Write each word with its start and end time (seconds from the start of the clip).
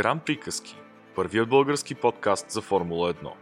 Гран 0.00 0.20
приказки. 0.20 0.76
Първият 1.14 1.48
български 1.48 1.94
подкаст 1.94 2.50
за 2.50 2.62
Формула 2.62 3.14
1. 3.14 3.32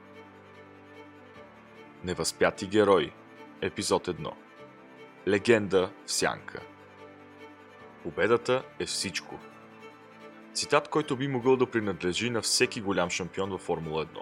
Невъзпяти 2.05 2.67
герои. 2.67 3.13
Епизод 3.63 4.07
1. 4.07 4.33
Легенда 5.29 5.91
в 6.07 6.13
сянка. 6.13 6.63
Победата 8.03 8.65
е 8.79 8.87
всичко. 8.87 9.39
Цитат, 10.55 10.89
който 10.89 11.16
би 11.16 11.29
могъл 11.29 11.57
да 11.57 11.71
принадлежи 11.71 12.30
на 12.30 12.43
всеки 12.43 12.80
голям 12.80 13.11
шампион 13.11 13.51
във 13.51 13.61
Формула 13.61 14.07
1. 14.07 14.19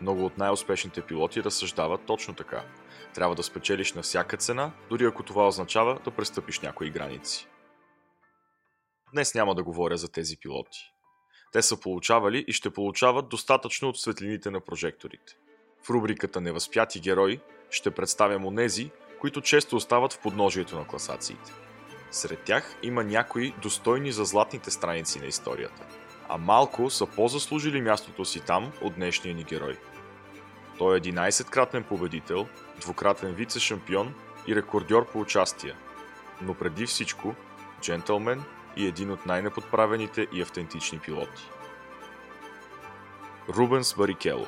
Много 0.00 0.24
от 0.24 0.38
най-успешните 0.38 1.02
пилоти 1.02 1.44
разсъждават 1.44 2.06
точно 2.06 2.34
така. 2.34 2.64
Трябва 3.14 3.34
да 3.34 3.42
спечелиш 3.42 3.92
на 3.92 4.02
всяка 4.02 4.36
цена, 4.36 4.72
дори 4.88 5.04
ако 5.04 5.22
това 5.22 5.48
означава 5.48 6.00
да 6.04 6.10
престъпиш 6.10 6.60
някои 6.60 6.90
граници. 6.90 7.48
Днес 9.12 9.34
няма 9.34 9.54
да 9.54 9.62
говоря 9.62 9.96
за 9.96 10.12
тези 10.12 10.36
пилоти. 10.36 10.92
Те 11.52 11.62
са 11.62 11.80
получавали 11.80 12.44
и 12.48 12.52
ще 12.52 12.70
получават 12.70 13.28
достатъчно 13.28 13.88
от 13.88 14.00
светлините 14.00 14.50
на 14.50 14.60
прожекторите. 14.60 15.36
В 15.82 15.90
рубриката 15.90 16.40
Невъзпяти 16.40 17.00
герои 17.00 17.40
ще 17.70 17.90
представям 17.90 18.46
онези, 18.46 18.90
които 19.20 19.40
често 19.40 19.76
остават 19.76 20.12
в 20.12 20.18
подножието 20.18 20.78
на 20.78 20.86
класациите. 20.86 21.52
Сред 22.10 22.42
тях 22.44 22.76
има 22.82 23.04
някои 23.04 23.54
достойни 23.62 24.12
за 24.12 24.24
златните 24.24 24.70
страници 24.70 25.20
на 25.20 25.26
историята, 25.26 25.86
а 26.28 26.38
малко 26.38 26.90
са 26.90 27.06
по-заслужили 27.06 27.80
мястото 27.80 28.24
си 28.24 28.40
там 28.40 28.72
от 28.82 28.94
днешния 28.94 29.34
ни 29.34 29.44
герой. 29.44 29.78
Той 30.78 30.96
е 30.96 31.00
11-кратен 31.00 31.84
победител, 31.84 32.46
двукратен 32.80 33.34
вице-шампион 33.34 34.12
и 34.46 34.56
рекордьор 34.56 35.12
по 35.12 35.20
участия, 35.20 35.76
но 36.42 36.54
преди 36.54 36.86
всичко 36.86 37.34
джентълмен 37.80 38.42
и 38.80 38.86
един 38.86 39.10
от 39.10 39.26
най-неподправените 39.26 40.26
и 40.32 40.42
автентични 40.42 41.00
пилоти. 41.00 41.50
Рубенс 43.48 43.94
Барикело 43.94 44.46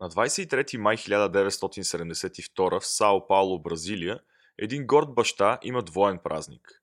На 0.00 0.10
23 0.10 0.76
май 0.76 0.96
1972 0.96 2.80
в 2.80 2.86
Сао 2.86 3.26
Пауло, 3.26 3.62
Бразилия, 3.62 4.20
един 4.58 4.86
горд 4.86 5.14
баща 5.14 5.58
има 5.62 5.82
двоен 5.82 6.18
празник. 6.24 6.82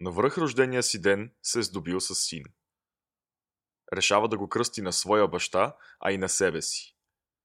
На 0.00 0.10
връх 0.10 0.38
рождения 0.38 0.82
си 0.82 1.00
ден 1.00 1.32
се 1.42 1.58
е 1.58 1.62
здобил 1.62 2.00
с 2.00 2.14
син. 2.14 2.42
Решава 3.92 4.28
да 4.28 4.38
го 4.38 4.48
кръсти 4.48 4.82
на 4.82 4.92
своя 4.92 5.28
баща, 5.28 5.76
а 6.00 6.12
и 6.12 6.18
на 6.18 6.28
себе 6.28 6.62
си. 6.62 6.93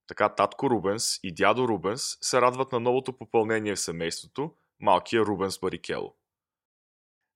Така 0.09 0.29
татко 0.29 0.69
Рубенс 0.69 1.19
и 1.23 1.33
дядо 1.33 1.67
Рубенс 1.67 2.17
се 2.21 2.41
радват 2.41 2.71
на 2.71 2.79
новото 2.79 3.13
попълнение 3.13 3.75
в 3.75 3.79
семейството, 3.79 4.55
малкия 4.79 5.21
Рубенс 5.21 5.59
Барикело. 5.59 6.15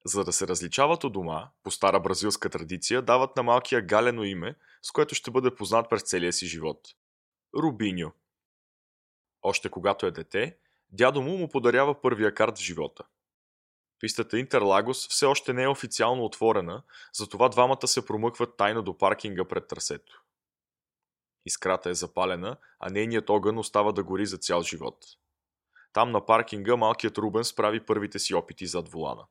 За 0.06 0.24
да 0.24 0.34
се 0.34 0.48
различават 0.48 1.04
от 1.04 1.14
дома, 1.14 1.50
по 1.64 1.72
стара 1.72 2.00
бразилска 2.00 2.50
традиция 2.50 3.02
дават 3.02 3.36
на 3.36 3.44
малкия 3.44 3.82
галено 3.82 4.24
име, 4.24 4.56
с 4.82 4.92
което 4.92 5.16
ще 5.16 5.32
бъде 5.32 5.56
познат 5.56 5.90
през 5.90 6.04
целия 6.04 6.34
си 6.34 6.46
живот. 6.46 6.80
Рубиньо. 7.58 8.12
Още 9.42 9.70
когато 9.70 10.06
е 10.06 10.12
дете, 10.12 10.58
дядо 10.90 11.22
му 11.22 11.38
му 11.38 11.50
подарява 11.50 12.02
първия 12.02 12.34
карт 12.34 12.58
в 12.58 12.62
живота. 12.62 13.04
Пистата 14.00 14.40
Интерлагос 14.40 15.08
все 15.08 15.26
още 15.26 15.54
не 15.54 15.64
е 15.64 15.68
официално 15.68 16.26
отворена, 16.26 16.84
затова 17.14 17.50
двамата 17.50 17.88
се 17.88 18.06
промъкват 18.06 18.58
тайно 18.58 18.82
до 18.82 18.98
паркинга 18.98 19.46
пред 19.46 19.68
трасето. 19.68 20.23
Искрата 21.46 21.90
е 21.90 21.94
запалена, 21.94 22.58
а 22.80 22.90
нейният 22.90 23.30
огън 23.30 23.58
остава 23.58 23.92
да 23.92 24.04
гори 24.04 24.26
за 24.26 24.38
цял 24.38 24.64
живот. 24.64 24.98
Там 25.94 26.12
на 26.12 26.26
паркинга 26.26 26.76
малкият 26.76 27.18
Рубен 27.18 27.44
прави 27.56 27.86
първите 27.86 28.20
си 28.20 28.34
опити 28.34 28.68
зад 28.68 28.90
волана. 28.90 29.26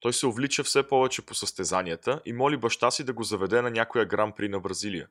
Той 0.00 0.12
се 0.12 0.26
увлича 0.26 0.64
все 0.64 0.88
повече 0.88 1.26
по 1.26 1.34
състезанията 1.34 2.22
и 2.24 2.32
моли 2.32 2.56
баща 2.56 2.90
си 2.90 3.04
да 3.04 3.12
го 3.12 3.22
заведе 3.22 3.62
на 3.62 3.70
някоя 3.70 4.04
гран 4.04 4.32
при 4.32 4.48
на 4.48 4.60
Бразилия. 4.60 5.08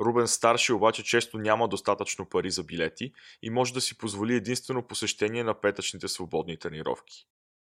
Рубен 0.00 0.28
старши 0.28 0.72
обаче 0.72 1.04
често 1.04 1.38
няма 1.38 1.68
достатъчно 1.68 2.28
пари 2.28 2.50
за 2.50 2.64
билети 2.64 3.12
и 3.42 3.50
може 3.50 3.74
да 3.74 3.80
си 3.80 3.98
позволи 3.98 4.34
единствено 4.34 4.86
посещение 4.86 5.44
на 5.44 5.60
петъчните 5.60 6.08
свободни 6.08 6.58
тренировки. 6.58 7.26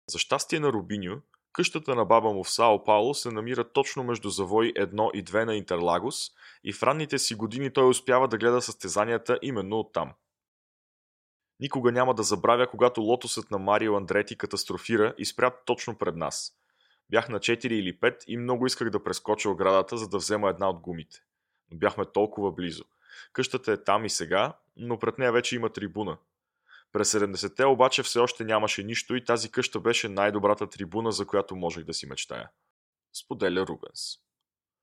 За 0.10 0.20
щастие 0.20 0.60
на 0.60 0.74
Рубиньо, 0.74 1.22
Къщата 1.54 1.96
на 1.96 2.06
баба 2.06 2.34
му 2.34 2.44
в 2.44 2.50
Сао 2.50 2.84
Пауло 2.84 3.14
се 3.14 3.32
намира 3.32 3.64
точно 3.64 4.04
между 4.04 4.30
завой 4.30 4.74
1 4.74 5.12
и 5.12 5.24
2 5.24 5.46
на 5.46 5.56
Интерлагос 5.56 6.32
и 6.64 6.74
в 6.74 6.84
ранните 6.84 7.20
си 7.20 7.36
години 7.36 7.74
той 7.74 7.90
успява 7.90 8.28
да 8.28 8.38
гледа 8.38 8.62
състезанията 8.62 9.40
именно 9.42 9.80
оттам. 9.80 10.14
Никога 11.60 11.92
няма 11.92 12.14
да 12.14 12.24
забравя, 12.24 12.68
когато 12.68 13.02
лотосът 13.02 13.52
на 13.52 13.58
Марио 13.58 13.96
Андрети 13.96 14.38
катастрофира 14.38 15.14
и 15.18 15.26
спря 15.26 15.52
точно 15.66 15.98
пред 15.98 16.16
нас. 16.16 16.54
Бях 17.10 17.30
на 17.30 17.40
4 17.40 17.66
или 17.68 18.00
5 18.00 18.26
и 18.28 18.38
много 18.38 18.66
исках 18.66 18.90
да 18.90 19.04
прескоча 19.04 19.50
оградата, 19.50 19.98
за 19.98 20.10
да 20.10 20.18
взема 20.18 20.50
една 20.50 20.70
от 20.70 20.80
гумите. 20.80 21.24
Но 21.72 21.78
бяхме 21.78 22.06
толкова 22.06 22.52
близо. 22.52 22.84
Къщата 23.34 23.72
е 23.72 23.84
там 23.84 24.06
и 24.06 24.10
сега, 24.10 24.54
но 24.78 25.00
пред 25.00 25.18
нея 25.18 25.32
вече 25.32 25.56
има 25.56 25.70
трибуна. 25.70 26.18
През 26.98 27.14
70-те 27.14 27.66
обаче 27.66 28.04
все 28.04 28.20
още 28.20 28.44
нямаше 28.44 28.84
нищо 28.84 29.16
и 29.16 29.24
тази 29.24 29.52
къща 29.52 29.80
беше 29.80 30.10
най-добрата 30.10 30.70
трибуна, 30.70 31.12
за 31.12 31.28
която 31.28 31.56
можех 31.56 31.84
да 31.84 31.94
си 31.94 32.06
мечтая. 32.06 32.50
Споделя 33.14 33.68
Рубенс. 33.68 34.02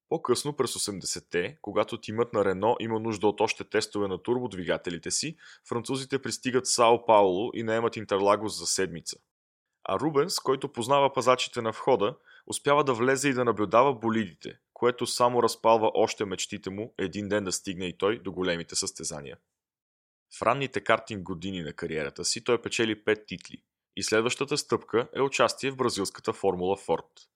По-късно 0.08 0.56
през 0.56 0.74
80-те, 0.74 1.58
когато 1.62 2.00
тимът 2.00 2.32
на 2.32 2.44
Рено 2.44 2.76
има 2.80 3.00
нужда 3.00 3.26
от 3.26 3.40
още 3.40 3.64
тестове 3.64 4.08
на 4.08 4.22
турбодвигателите 4.22 5.10
си, 5.10 5.36
французите 5.68 6.22
пристигат 6.22 6.66
Сао 6.66 7.06
Пауло 7.06 7.50
и 7.54 7.62
наемат 7.62 7.96
Интерлагос 7.96 8.58
за 8.58 8.66
седмица. 8.66 9.16
А 9.84 9.98
Рубенс, 10.00 10.38
който 10.38 10.72
познава 10.72 11.12
пазачите 11.12 11.62
на 11.62 11.70
входа, 11.70 12.16
успява 12.46 12.84
да 12.84 12.94
влезе 12.94 13.28
и 13.28 13.34
да 13.34 13.44
наблюдава 13.44 13.94
болидите, 13.94 14.58
което 14.72 15.06
само 15.06 15.42
разпалва 15.42 15.90
още 15.94 16.24
мечтите 16.24 16.70
му 16.70 16.94
един 16.98 17.28
ден 17.28 17.44
да 17.44 17.52
стигне 17.52 17.86
и 17.86 17.98
той 17.98 18.18
до 18.18 18.32
големите 18.32 18.74
състезания. 18.74 19.38
В 20.38 20.42
ранните 20.42 20.80
картинг 20.80 21.22
години 21.22 21.62
на 21.62 21.72
кариерата 21.72 22.24
си 22.24 22.44
той 22.44 22.62
печели 22.62 23.04
5 23.04 23.26
титли 23.26 23.62
и 23.96 24.02
следващата 24.02 24.58
стъпка 24.58 25.08
е 25.16 25.20
участие 25.20 25.70
в 25.70 25.76
бразилската 25.76 26.32
формула 26.32 26.76
Форд. 26.76 27.28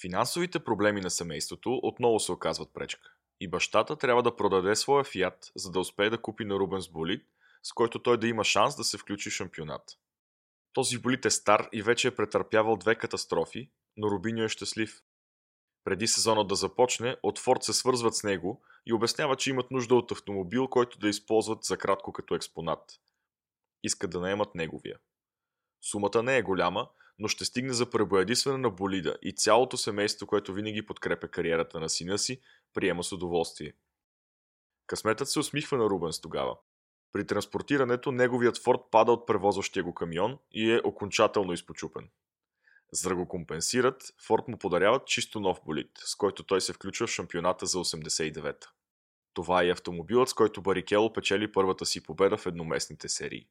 Финансовите 0.00 0.64
проблеми 0.64 1.00
на 1.00 1.10
семейството 1.10 1.80
отново 1.82 2.20
се 2.20 2.32
оказват 2.32 2.72
пречка 2.74 3.08
и 3.40 3.48
бащата 3.48 3.96
трябва 3.96 4.22
да 4.22 4.36
продаде 4.36 4.76
своя 4.76 5.04
фиат, 5.04 5.52
за 5.56 5.70
да 5.70 5.80
успее 5.80 6.10
да 6.10 6.22
купи 6.22 6.44
на 6.44 6.54
Рубенс 6.54 6.88
болид, 6.88 7.26
с 7.62 7.72
който 7.72 8.02
той 8.02 8.18
да 8.18 8.28
има 8.28 8.44
шанс 8.44 8.76
да 8.76 8.84
се 8.84 8.98
включи 8.98 9.30
в 9.30 9.34
шампионат. 9.34 9.82
Този 10.72 10.98
болид 10.98 11.24
е 11.24 11.30
стар 11.30 11.68
и 11.72 11.82
вече 11.82 12.08
е 12.08 12.14
претърпявал 12.14 12.76
две 12.76 12.94
катастрофи, 12.94 13.70
но 13.96 14.10
Рубиньо 14.10 14.44
е 14.44 14.48
щастлив. 14.48 15.02
Преди 15.84 16.06
сезона 16.06 16.44
да 16.46 16.54
започне, 16.54 17.16
от 17.22 17.38
Форд 17.38 17.62
се 17.62 17.72
свързват 17.72 18.14
с 18.14 18.22
него 18.22 18.62
и 18.86 18.92
обясняват, 18.92 19.38
че 19.38 19.50
имат 19.50 19.70
нужда 19.70 19.94
от 19.94 20.12
автомобил, 20.12 20.68
който 20.68 20.98
да 20.98 21.08
използват 21.08 21.64
за 21.64 21.76
кратко 21.76 22.12
като 22.12 22.34
експонат. 22.34 23.00
Искат 23.82 24.10
да 24.10 24.20
наемат 24.20 24.54
неговия. 24.54 24.98
Сумата 25.82 26.22
не 26.22 26.36
е 26.36 26.42
голяма, 26.42 26.88
но 27.18 27.28
ще 27.28 27.44
стигне 27.44 27.72
за 27.72 27.90
пребоядисване 27.90 28.58
на 28.58 28.70
болида 28.70 29.16
и 29.22 29.32
цялото 29.32 29.76
семейство, 29.76 30.26
което 30.26 30.52
винаги 30.52 30.86
подкрепя 30.86 31.28
кариерата 31.28 31.80
на 31.80 31.88
сина 31.88 32.18
си, 32.18 32.40
приема 32.74 33.04
с 33.04 33.12
удоволствие. 33.12 33.72
Късметът 34.86 35.28
се 35.28 35.38
усмихва 35.38 35.78
на 35.78 35.84
Рубенс 35.84 36.20
тогава. 36.20 36.56
При 37.12 37.26
транспортирането 37.26 38.12
неговият 38.12 38.58
Форд 38.58 38.80
пада 38.90 39.12
от 39.12 39.26
превозващия 39.26 39.84
го 39.84 39.94
камион 39.94 40.38
и 40.52 40.72
е 40.72 40.80
окончателно 40.84 41.52
изпочупен. 41.52 42.08
За 42.92 43.08
да 43.08 43.14
го 43.14 43.28
компенсират, 43.28 44.14
Форд 44.26 44.48
му 44.48 44.58
подаряват 44.58 45.06
чисто 45.06 45.40
нов 45.40 45.60
болид, 45.64 45.90
с 46.04 46.14
който 46.14 46.42
той 46.42 46.60
се 46.60 46.72
включва 46.72 47.06
в 47.06 47.10
шампионата 47.10 47.66
за 47.66 47.78
89-та. 47.78 48.70
Това 49.34 49.64
е 49.64 49.70
автомобилът, 49.70 50.28
с 50.28 50.34
който 50.34 50.62
Барикело 50.62 51.12
печели 51.12 51.52
първата 51.52 51.86
си 51.86 52.02
победа 52.02 52.36
в 52.36 52.46
едноместните 52.46 53.08
серии. 53.08 53.46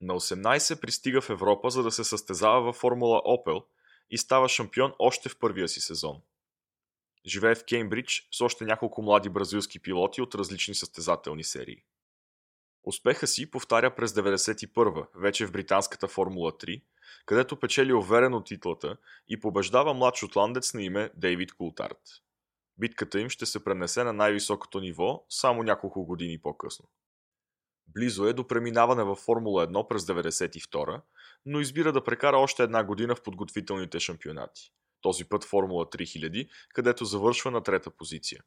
На 0.00 0.14
18 0.14 0.80
пристига 0.80 1.20
в 1.20 1.30
Европа, 1.30 1.70
за 1.70 1.82
да 1.82 1.90
се 1.90 2.04
състезава 2.04 2.60
във 2.60 2.76
Формула 2.76 3.20
Opel 3.20 3.64
и 4.10 4.18
става 4.18 4.48
шампион 4.48 4.92
още 4.98 5.28
в 5.28 5.38
първия 5.38 5.68
си 5.68 5.80
сезон. 5.80 6.22
Живее 7.26 7.54
в 7.54 7.64
Кеймбридж 7.64 8.28
с 8.32 8.40
още 8.40 8.64
няколко 8.64 9.02
млади 9.02 9.28
бразилски 9.28 9.78
пилоти 9.78 10.22
от 10.22 10.34
различни 10.34 10.74
състезателни 10.74 11.44
серии. 11.44 11.82
Успеха 12.84 13.26
си 13.26 13.50
повтаря 13.50 13.94
през 13.94 14.12
91 14.12 15.06
вече 15.14 15.46
в 15.46 15.52
британската 15.52 16.08
Формула 16.08 16.52
3, 16.52 16.82
където 17.26 17.60
печели 17.60 17.92
уверено 17.92 18.44
титлата 18.44 18.96
и 19.28 19.40
побеждава 19.40 19.94
млад 19.94 20.16
шотландец 20.16 20.74
на 20.74 20.82
име 20.82 21.10
Дейвид 21.16 21.52
Култарт. 21.52 22.00
Битката 22.78 23.20
им 23.20 23.28
ще 23.28 23.46
се 23.46 23.64
пренесе 23.64 24.04
на 24.04 24.12
най-високото 24.12 24.80
ниво 24.80 25.24
само 25.28 25.62
няколко 25.62 26.04
години 26.04 26.38
по-късно. 26.38 26.88
Близо 27.88 28.26
е 28.26 28.32
до 28.32 28.46
преминаване 28.48 29.04
във 29.04 29.18
Формула 29.18 29.66
1 29.66 29.88
през 29.88 30.02
92 30.02 31.00
но 31.46 31.60
избира 31.60 31.92
да 31.92 32.04
прекара 32.04 32.38
още 32.38 32.62
една 32.62 32.84
година 32.84 33.16
в 33.16 33.22
подготвителните 33.22 34.00
шампионати. 34.00 34.72
Този 35.00 35.24
път 35.24 35.44
Формула 35.44 35.86
3000, 35.86 36.48
където 36.74 37.04
завършва 37.04 37.50
на 37.50 37.62
трета 37.62 37.90
позиция. 37.90 38.42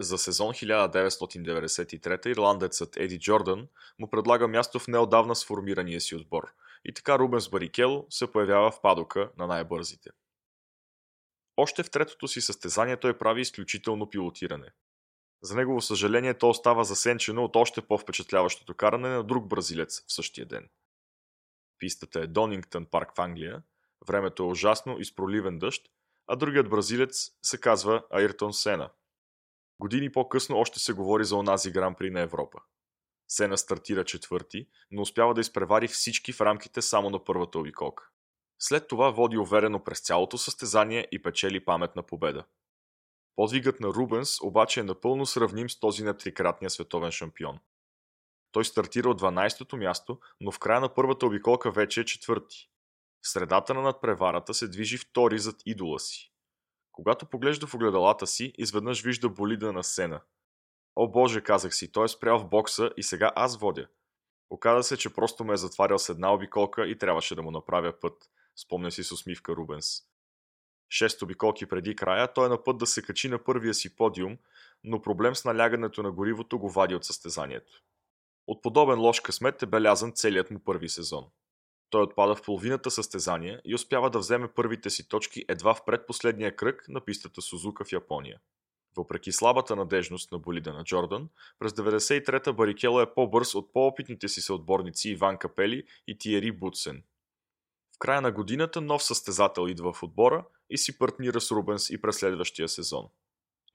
За 0.00 0.18
сезон 0.18 0.48
1993 0.52 2.26
ирландецът 2.26 2.96
Еди 2.96 3.20
Джордан 3.20 3.68
му 3.98 4.10
предлага 4.10 4.48
място 4.48 4.78
в 4.78 4.88
неодавна 4.88 5.36
сформирания 5.36 6.00
си 6.00 6.16
отбор 6.16 6.52
и 6.84 6.94
така 6.94 7.18
Рубенс 7.18 7.48
Барикело 7.48 8.06
се 8.10 8.32
появява 8.32 8.70
в 8.70 8.80
падока 8.80 9.30
на 9.38 9.46
най-бързите. 9.46 10.10
Още 11.56 11.82
в 11.82 11.90
третото 11.90 12.28
си 12.28 12.40
състезание 12.40 12.96
той 12.96 13.18
прави 13.18 13.40
изключително 13.40 14.10
пилотиране. 14.10 14.70
За 15.42 15.56
негово 15.56 15.80
съжаление 15.80 16.38
то 16.38 16.48
остава 16.48 16.84
засенчено 16.84 17.44
от 17.44 17.56
още 17.56 17.82
по-впечатляващото 17.82 18.74
каране 18.74 19.08
на 19.08 19.24
друг 19.24 19.48
бразилец 19.48 20.00
в 20.00 20.12
същия 20.12 20.46
ден. 20.46 20.68
Пистата 21.78 22.20
е 22.20 22.26
Донингтън 22.26 22.86
парк 22.86 23.16
в 23.16 23.20
Англия, 23.20 23.62
времето 24.08 24.42
е 24.42 24.46
ужасно 24.46 24.98
и 25.00 25.04
с 25.04 25.14
проливен 25.14 25.58
дъжд, 25.58 25.82
а 26.26 26.36
другият 26.36 26.70
бразилец 26.70 27.30
се 27.42 27.60
казва 27.60 28.04
Айртон 28.10 28.52
Сена. 28.52 28.90
Години 29.82 30.12
по-късно 30.12 30.56
още 30.56 30.78
се 30.78 30.92
говори 30.92 31.24
за 31.24 31.36
онази 31.36 31.70
гран-при 31.70 32.10
на 32.10 32.20
Европа. 32.20 32.58
Сена 33.28 33.58
стартира 33.58 34.04
четвърти, 34.04 34.68
но 34.90 35.02
успява 35.02 35.34
да 35.34 35.40
изпревари 35.40 35.88
всички 35.88 36.32
в 36.32 36.40
рамките 36.40 36.82
само 36.82 37.10
на 37.10 37.24
първата 37.24 37.58
обиколка. 37.58 38.08
След 38.58 38.88
това 38.88 39.10
води 39.10 39.38
уверено 39.38 39.84
през 39.84 40.00
цялото 40.00 40.38
състезание 40.38 41.08
и 41.12 41.22
печели 41.22 41.64
паметна 41.64 42.02
победа. 42.02 42.44
Подвигът 43.36 43.80
на 43.80 43.88
Рубенс 43.88 44.40
обаче 44.40 44.80
е 44.80 44.84
напълно 44.84 45.26
сравним 45.26 45.70
с 45.70 45.80
този 45.80 46.04
на 46.04 46.16
трикратния 46.16 46.70
световен 46.70 47.10
шампион. 47.10 47.58
Той 48.52 48.64
стартира 48.64 49.10
от 49.10 49.20
12-то 49.20 49.76
място, 49.76 50.18
но 50.40 50.52
в 50.52 50.58
края 50.58 50.80
на 50.80 50.94
първата 50.94 51.26
обиколка 51.26 51.70
вече 51.70 52.00
е 52.00 52.04
четвърти. 52.04 52.70
В 53.22 53.28
средата 53.28 53.74
на 53.74 53.82
надпреварата 53.82 54.54
се 54.54 54.68
движи 54.68 54.98
втори 54.98 55.38
зад 55.38 55.56
идола 55.66 55.98
си. 56.00 56.31
Когато 56.92 57.26
поглежда 57.26 57.66
в 57.66 57.74
огледалата 57.74 58.26
си, 58.26 58.52
изведнъж 58.58 59.02
вижда 59.02 59.28
болида 59.28 59.72
на 59.72 59.84
сена. 59.84 60.20
О 60.96 61.08
боже, 61.08 61.40
казах 61.40 61.74
си, 61.74 61.92
той 61.92 62.04
е 62.04 62.08
спрял 62.08 62.38
в 62.38 62.48
бокса 62.48 62.90
и 62.96 63.02
сега 63.02 63.32
аз 63.36 63.58
водя. 63.58 63.88
Оказа 64.50 64.82
се, 64.82 64.96
че 64.96 65.14
просто 65.14 65.44
ме 65.44 65.52
е 65.52 65.56
затварял 65.56 65.98
с 65.98 66.08
една 66.08 66.34
обиколка 66.34 66.86
и 66.86 66.98
трябваше 66.98 67.34
да 67.34 67.42
му 67.42 67.50
направя 67.50 68.00
път, 68.00 68.30
спомня 68.56 68.90
си 68.90 69.04
с 69.04 69.12
усмивка 69.12 69.52
Рубенс. 69.52 69.86
Шест 70.90 71.22
обиколки 71.22 71.66
преди 71.66 71.96
края, 71.96 72.32
той 72.32 72.46
е 72.46 72.48
на 72.48 72.64
път 72.64 72.78
да 72.78 72.86
се 72.86 73.02
качи 73.02 73.28
на 73.28 73.44
първия 73.44 73.74
си 73.74 73.96
подиум, 73.96 74.38
но 74.84 75.02
проблем 75.02 75.34
с 75.34 75.44
налягането 75.44 76.02
на 76.02 76.12
горивото 76.12 76.58
го 76.58 76.70
вади 76.70 76.94
от 76.94 77.04
състезанието. 77.04 77.82
От 78.46 78.62
подобен 78.62 79.00
лош 79.00 79.20
късмет 79.20 79.62
е 79.62 79.66
белязан 79.66 80.12
целият 80.12 80.50
му 80.50 80.58
първи 80.58 80.88
сезон. 80.88 81.30
Той 81.92 82.02
отпада 82.02 82.34
в 82.34 82.42
половината 82.42 82.90
състезание 82.90 83.60
и 83.64 83.74
успява 83.74 84.10
да 84.10 84.18
вземе 84.18 84.48
първите 84.48 84.90
си 84.90 85.08
точки 85.08 85.44
едва 85.48 85.74
в 85.74 85.84
предпоследния 85.84 86.56
кръг 86.56 86.84
на 86.88 87.00
пистата 87.00 87.42
Сузука 87.42 87.84
в 87.84 87.92
Япония. 87.92 88.40
Въпреки 88.96 89.32
слабата 89.32 89.76
надежност 89.76 90.32
на 90.32 90.38
болида 90.38 90.72
на 90.72 90.84
Джордан, 90.84 91.28
през 91.58 91.72
93-та 91.72 92.52
Барикело 92.52 93.00
е 93.00 93.14
по-бърз 93.14 93.54
от 93.54 93.72
по-опитните 93.72 94.28
си 94.28 94.40
съотборници 94.40 95.10
Иван 95.10 95.38
Капели 95.38 95.84
и 96.06 96.18
Тиери 96.18 96.52
Бутсен. 96.52 97.02
В 97.96 97.98
края 97.98 98.20
на 98.20 98.32
годината 98.32 98.80
нов 98.80 99.04
състезател 99.04 99.68
идва 99.68 99.92
в 99.92 100.02
отбора 100.02 100.44
и 100.70 100.78
си 100.78 100.98
партнира 100.98 101.40
с 101.40 101.50
Рубенс 101.50 101.90
и 101.90 102.00
през 102.00 102.16
следващия 102.16 102.68
сезон. 102.68 103.08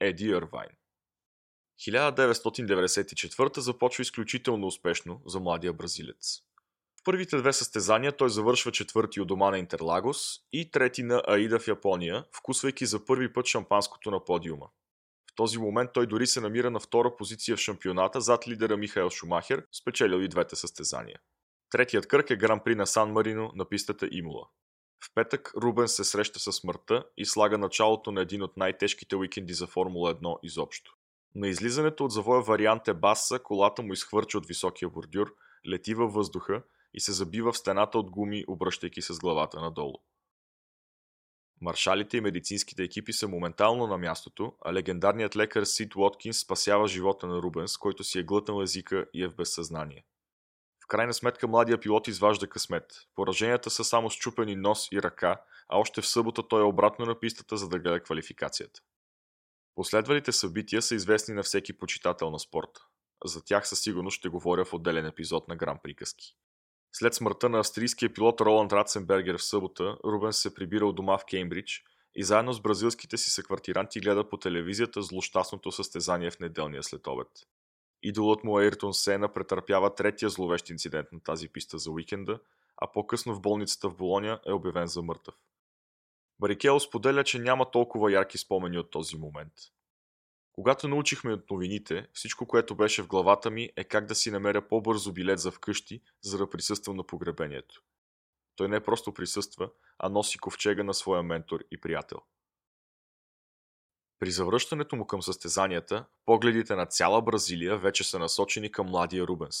Еди 0.00 0.24
Ирвайн. 0.24 0.70
1994 1.80 3.58
започва 3.58 4.02
изключително 4.02 4.66
успешно 4.66 5.22
за 5.26 5.40
младия 5.40 5.72
бразилец. 5.72 6.47
Първите 7.08 7.36
две 7.36 7.52
състезания 7.52 8.16
той 8.16 8.30
завършва 8.30 8.72
четвърти 8.72 9.20
от 9.20 9.28
дома 9.28 9.50
на 9.50 9.58
Интерлагос 9.58 10.40
и 10.52 10.70
трети 10.70 11.02
на 11.02 11.22
Аида 11.28 11.58
в 11.58 11.68
Япония, 11.68 12.24
вкусвайки 12.32 12.86
за 12.86 13.04
първи 13.04 13.32
път 13.32 13.46
шампанското 13.46 14.10
на 14.10 14.24
подиума. 14.24 14.66
В 15.30 15.34
този 15.34 15.58
момент 15.58 15.90
той 15.94 16.06
дори 16.06 16.26
се 16.26 16.40
намира 16.40 16.70
на 16.70 16.80
втора 16.80 17.16
позиция 17.16 17.56
в 17.56 17.60
шампионата 17.60 18.20
зад 18.20 18.48
лидера 18.48 18.76
Михаел 18.76 19.10
Шумахер, 19.10 19.66
спечелил 19.72 20.16
и 20.16 20.28
двете 20.28 20.56
състезания. 20.56 21.18
Третият 21.70 22.08
кръг 22.08 22.30
е 22.30 22.36
Гран 22.36 22.60
При 22.64 22.74
на 22.74 22.86
Сан 22.86 23.12
Марино 23.12 23.52
на 23.54 23.68
пистата 23.68 24.08
Имула. 24.12 24.46
В 25.04 25.14
петък 25.14 25.52
Рубен 25.56 25.88
се 25.88 26.04
среща 26.04 26.38
със 26.38 26.56
смъртта 26.56 27.04
и 27.16 27.26
слага 27.26 27.58
началото 27.58 28.12
на 28.12 28.20
един 28.20 28.42
от 28.42 28.56
най-тежките 28.56 29.16
уикенди 29.16 29.52
за 29.52 29.66
Формула 29.66 30.14
1 30.14 30.38
изобщо. 30.42 30.92
На 31.34 31.48
излизането 31.48 32.04
от 32.04 32.12
завоя 32.12 32.42
вариант 32.42 32.88
е 32.88 32.94
Баса, 32.94 33.38
колата 33.38 33.82
му 33.82 33.92
изхвърча 33.92 34.38
от 34.38 34.46
високия 34.46 34.88
бордюр, 34.88 35.34
лети 35.68 35.94
във 35.94 36.12
въздуха 36.12 36.62
и 36.94 37.00
се 37.00 37.12
забива 37.12 37.52
в 37.52 37.58
стената 37.58 37.98
от 37.98 38.10
гуми, 38.10 38.44
обръщайки 38.48 39.02
с 39.02 39.18
главата 39.18 39.60
надолу. 39.60 39.94
Маршалите 41.60 42.16
и 42.16 42.20
медицинските 42.20 42.82
екипи 42.82 43.12
са 43.12 43.28
моментално 43.28 43.86
на 43.86 43.98
мястото, 43.98 44.52
а 44.64 44.72
легендарният 44.72 45.36
лекар 45.36 45.64
Сид 45.64 45.96
Уоткинс 45.96 46.38
спасява 46.38 46.88
живота 46.88 47.26
на 47.26 47.42
Рубенс, 47.42 47.76
който 47.76 48.04
си 48.04 48.18
е 48.18 48.22
глътнал 48.22 48.62
езика 48.62 49.06
и 49.14 49.22
е 49.22 49.28
в 49.28 49.36
безсъзнание. 49.36 50.04
В 50.84 50.86
крайна 50.88 51.14
сметка 51.14 51.48
младия 51.48 51.80
пилот 51.80 52.08
изважда 52.08 52.48
късмет. 52.48 52.84
Пораженията 53.14 53.70
са 53.70 53.84
само 53.84 54.10
щупени 54.10 54.56
нос 54.56 54.88
и 54.92 55.02
ръка, 55.02 55.42
а 55.68 55.78
още 55.78 56.00
в 56.00 56.06
събота 56.06 56.48
той 56.48 56.60
е 56.60 56.64
обратно 56.64 57.06
на 57.06 57.20
пистата, 57.20 57.56
за 57.56 57.68
да 57.68 57.78
гледа 57.78 58.02
квалификацията. 58.02 58.80
Последвалите 59.74 60.32
събития 60.32 60.82
са 60.82 60.94
известни 60.94 61.34
на 61.34 61.42
всеки 61.42 61.78
почитател 61.78 62.30
на 62.30 62.38
спорта. 62.38 62.80
За 63.24 63.44
тях 63.44 63.68
със 63.68 63.80
сигурност 63.80 64.16
ще 64.16 64.28
говоря 64.28 64.64
в 64.64 64.74
отделен 64.74 65.06
епизод 65.06 65.48
на 65.48 65.56
Гран 65.56 65.78
Приказки. 65.82 66.36
След 66.92 67.14
смъртта 67.14 67.48
на 67.48 67.58
австрийския 67.58 68.14
пилот 68.14 68.40
Роланд 68.40 68.72
Ратсенбергер 68.72 69.38
в 69.38 69.42
събота, 69.42 69.98
Рубен 70.04 70.32
се 70.32 70.54
прибира 70.54 70.86
от 70.86 70.96
дома 70.96 71.18
в 71.18 71.24
Кеймбридж 71.24 71.84
и 72.14 72.24
заедно 72.24 72.52
с 72.52 72.60
бразилските 72.60 73.16
си 73.16 73.30
съквартиранти 73.30 74.00
гледа 74.00 74.28
по 74.28 74.36
телевизията 74.36 75.02
злощастното 75.02 75.72
състезание 75.72 76.30
в 76.30 76.40
неделния 76.40 76.82
след 76.82 77.06
обед. 77.06 77.28
Идолът 78.02 78.44
му 78.44 78.60
Ейртон 78.60 78.94
Сена 78.94 79.32
претърпява 79.32 79.94
третия 79.94 80.28
зловещ 80.28 80.70
инцидент 80.70 81.08
на 81.12 81.20
тази 81.20 81.48
писта 81.48 81.78
за 81.78 81.90
уикенда, 81.90 82.40
а 82.76 82.92
по-късно 82.92 83.34
в 83.34 83.40
болницата 83.40 83.88
в 83.88 83.96
Болоня 83.96 84.40
е 84.46 84.52
обявен 84.52 84.86
за 84.86 85.02
мъртъв. 85.02 85.34
Барикело 86.40 86.80
споделя, 86.80 87.24
че 87.24 87.38
няма 87.38 87.70
толкова 87.70 88.12
ярки 88.12 88.38
спомени 88.38 88.78
от 88.78 88.90
този 88.90 89.16
момент. 89.16 89.52
Когато 90.58 90.88
научихме 90.88 91.32
от 91.32 91.50
новините, 91.50 92.06
всичко, 92.12 92.46
което 92.46 92.76
беше 92.76 93.02
в 93.02 93.06
главата 93.06 93.50
ми 93.50 93.70
е 93.76 93.84
как 93.84 94.06
да 94.06 94.14
си 94.14 94.30
намеря 94.30 94.68
по-бързо 94.68 95.12
билет 95.12 95.38
за 95.38 95.50
вкъщи, 95.50 96.02
за 96.22 96.38
да 96.38 96.50
присъствам 96.50 96.96
на 96.96 97.06
погребението. 97.06 97.82
Той 98.56 98.68
не 98.68 98.80
просто 98.82 99.14
присъства, 99.14 99.70
а 99.98 100.08
носи 100.08 100.38
ковчега 100.38 100.82
на 100.82 100.94
своя 100.94 101.22
ментор 101.22 101.60
и 101.70 101.80
приятел. 101.80 102.18
При 104.18 104.30
завръщането 104.30 104.96
му 104.96 105.06
към 105.06 105.22
състезанията, 105.22 106.04
погледите 106.24 106.74
на 106.74 106.86
цяла 106.86 107.22
Бразилия 107.22 107.78
вече 107.78 108.04
са 108.04 108.18
насочени 108.18 108.72
към 108.72 108.86
младия 108.86 109.26
Рубенс. 109.26 109.56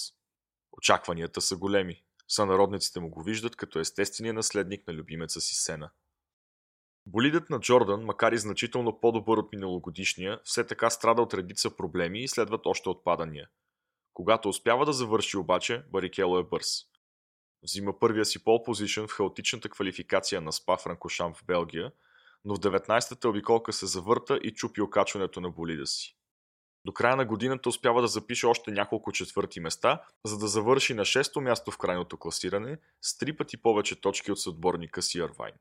Очакванията 0.72 1.40
са 1.40 1.56
големи. 1.56 2.04
Сънародниците 2.28 3.00
му 3.00 3.10
го 3.10 3.22
виждат 3.22 3.56
като 3.56 3.78
естествения 3.78 4.34
наследник 4.34 4.86
на 4.86 4.94
любимеца 4.94 5.40
си 5.40 5.54
Сена– 5.54 5.90
Болидът 7.10 7.50
на 7.50 7.60
Джордан, 7.60 8.04
макар 8.04 8.32
и 8.32 8.38
значително 8.38 9.00
по-добър 9.00 9.38
от 9.38 9.52
миналогодишния, 9.52 10.40
все 10.44 10.66
така 10.66 10.90
страда 10.90 11.22
от 11.22 11.34
редица 11.34 11.76
проблеми 11.76 12.22
и 12.22 12.28
следват 12.28 12.66
още 12.66 12.88
отпадания. 12.88 13.48
Когато 14.14 14.48
успява 14.48 14.86
да 14.86 14.92
завърши 14.92 15.36
обаче, 15.36 15.82
Барикело 15.92 16.38
е 16.38 16.44
бърз. 16.44 16.68
Взима 17.62 17.98
първия 17.98 18.24
си 18.24 18.44
пол 18.44 18.62
позишън 18.62 19.08
в 19.08 19.12
хаотичната 19.12 19.68
квалификация 19.68 20.40
на 20.40 20.52
Спа 20.52 20.76
Франкошам 20.76 21.34
в 21.34 21.44
Белгия, 21.46 21.92
но 22.44 22.54
в 22.54 22.58
19-та 22.58 23.28
обиколка 23.28 23.72
се 23.72 23.86
завърта 23.86 24.40
и 24.42 24.54
чупи 24.54 24.80
окачването 24.80 25.40
на 25.40 25.50
болида 25.50 25.86
си. 25.86 26.16
До 26.84 26.92
края 26.92 27.16
на 27.16 27.24
годината 27.24 27.68
успява 27.68 28.00
да 28.00 28.08
запише 28.08 28.46
още 28.46 28.70
няколко 28.70 29.12
четвърти 29.12 29.60
места, 29.60 30.02
за 30.24 30.38
да 30.38 30.48
завърши 30.48 30.94
на 30.94 31.02
6-то 31.02 31.40
място 31.40 31.70
в 31.70 31.78
крайното 31.78 32.16
класиране 32.16 32.78
с 33.00 33.18
три 33.18 33.36
пъти 33.36 33.56
повече 33.56 34.00
точки 34.00 34.32
от 34.32 34.40
съотборника 34.40 35.02
си 35.02 35.20
Арвайн. 35.20 35.54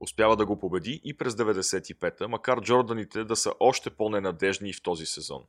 Успява 0.00 0.36
да 0.36 0.46
го 0.46 0.58
победи 0.58 1.00
и 1.04 1.16
през 1.16 1.34
95-та, 1.34 2.28
макар 2.28 2.60
Джорданите 2.60 3.24
да 3.24 3.36
са 3.36 3.52
още 3.60 3.90
по-ненадежни 3.90 4.70
и 4.70 4.72
в 4.72 4.82
този 4.82 5.06
сезон. 5.06 5.44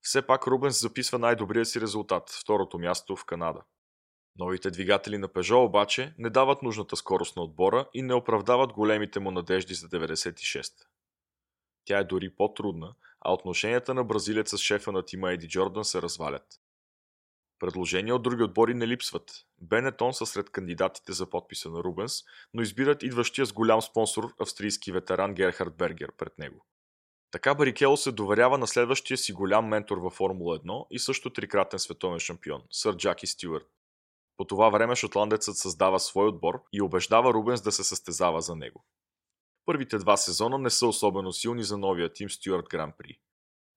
Все 0.00 0.22
пак 0.22 0.46
Рубенс 0.46 0.80
записва 0.80 1.18
най-добрия 1.18 1.66
си 1.66 1.80
резултат– 1.80 2.30
второто 2.42 2.78
място 2.78 3.16
в 3.16 3.24
Канада. 3.24 3.62
Новите 4.38 4.70
двигатели 4.70 5.18
на 5.18 5.28
Peugeot 5.28 5.66
обаче 5.66 6.14
не 6.18 6.30
дават 6.30 6.62
нужната 6.62 6.96
скорост 6.96 7.36
на 7.36 7.42
отбора 7.42 7.88
и 7.94 8.02
не 8.02 8.14
оправдават 8.14 8.72
големите 8.72 9.20
му 9.20 9.30
надежди 9.30 9.74
за 9.74 9.88
96. 9.88 10.72
Тя 11.84 11.98
е 11.98 12.04
дори 12.04 12.34
по-трудна, 12.34 12.94
а 13.20 13.32
отношенията 13.32 13.94
на 13.94 14.04
бразилеца 14.04 14.58
с 14.58 14.60
шефа 14.60 14.92
на 14.92 15.04
тима 15.04 15.32
Еди 15.32 15.48
Джордан 15.48 15.84
се 15.84 16.02
развалят. 16.02 16.46
Предложения 17.58 18.14
от 18.14 18.22
други 18.22 18.42
отбори 18.42 18.74
не 18.74 18.88
липсват. 18.88 19.30
Бенетон 19.60 20.14
са 20.14 20.26
сред 20.26 20.50
кандидатите 20.50 21.12
за 21.12 21.30
подписа 21.30 21.70
на 21.70 21.84
Рубенс, 21.84 22.12
но 22.54 22.62
избират 22.62 23.02
идващия 23.02 23.46
с 23.46 23.52
голям 23.52 23.82
спонсор 23.82 24.34
австрийски 24.40 24.92
ветеран 24.92 25.34
Герхард 25.34 25.76
Бергер 25.76 26.12
пред 26.12 26.38
него. 26.38 26.66
Така 27.30 27.54
Барикело 27.54 27.96
се 27.96 28.12
доверява 28.12 28.58
на 28.58 28.66
следващия 28.66 29.18
си 29.18 29.32
голям 29.32 29.68
ментор 29.68 29.98
във 29.98 30.12
Формула 30.12 30.58
1 30.58 30.86
и 30.90 30.98
също 30.98 31.32
трикратен 31.32 31.78
световен 31.78 32.18
шампион, 32.18 32.62
сър 32.70 32.96
Джаки 32.96 33.26
Стюарт. 33.26 33.66
По 34.36 34.44
това 34.44 34.68
време 34.68 34.96
шотландецът 34.96 35.56
създава 35.56 36.00
свой 36.00 36.28
отбор 36.28 36.62
и 36.72 36.82
убеждава 36.82 37.34
Рубенс 37.34 37.62
да 37.62 37.72
се 37.72 37.84
състезава 37.84 38.40
за 38.40 38.56
него. 38.56 38.84
Първите 39.66 39.98
два 39.98 40.16
сезона 40.16 40.58
не 40.58 40.70
са 40.70 40.86
особено 40.86 41.32
силни 41.32 41.62
за 41.62 41.78
новия 41.78 42.12
тим 42.12 42.30
Стюарт 42.30 42.68
Гран 42.68 42.92
При. 42.98 43.18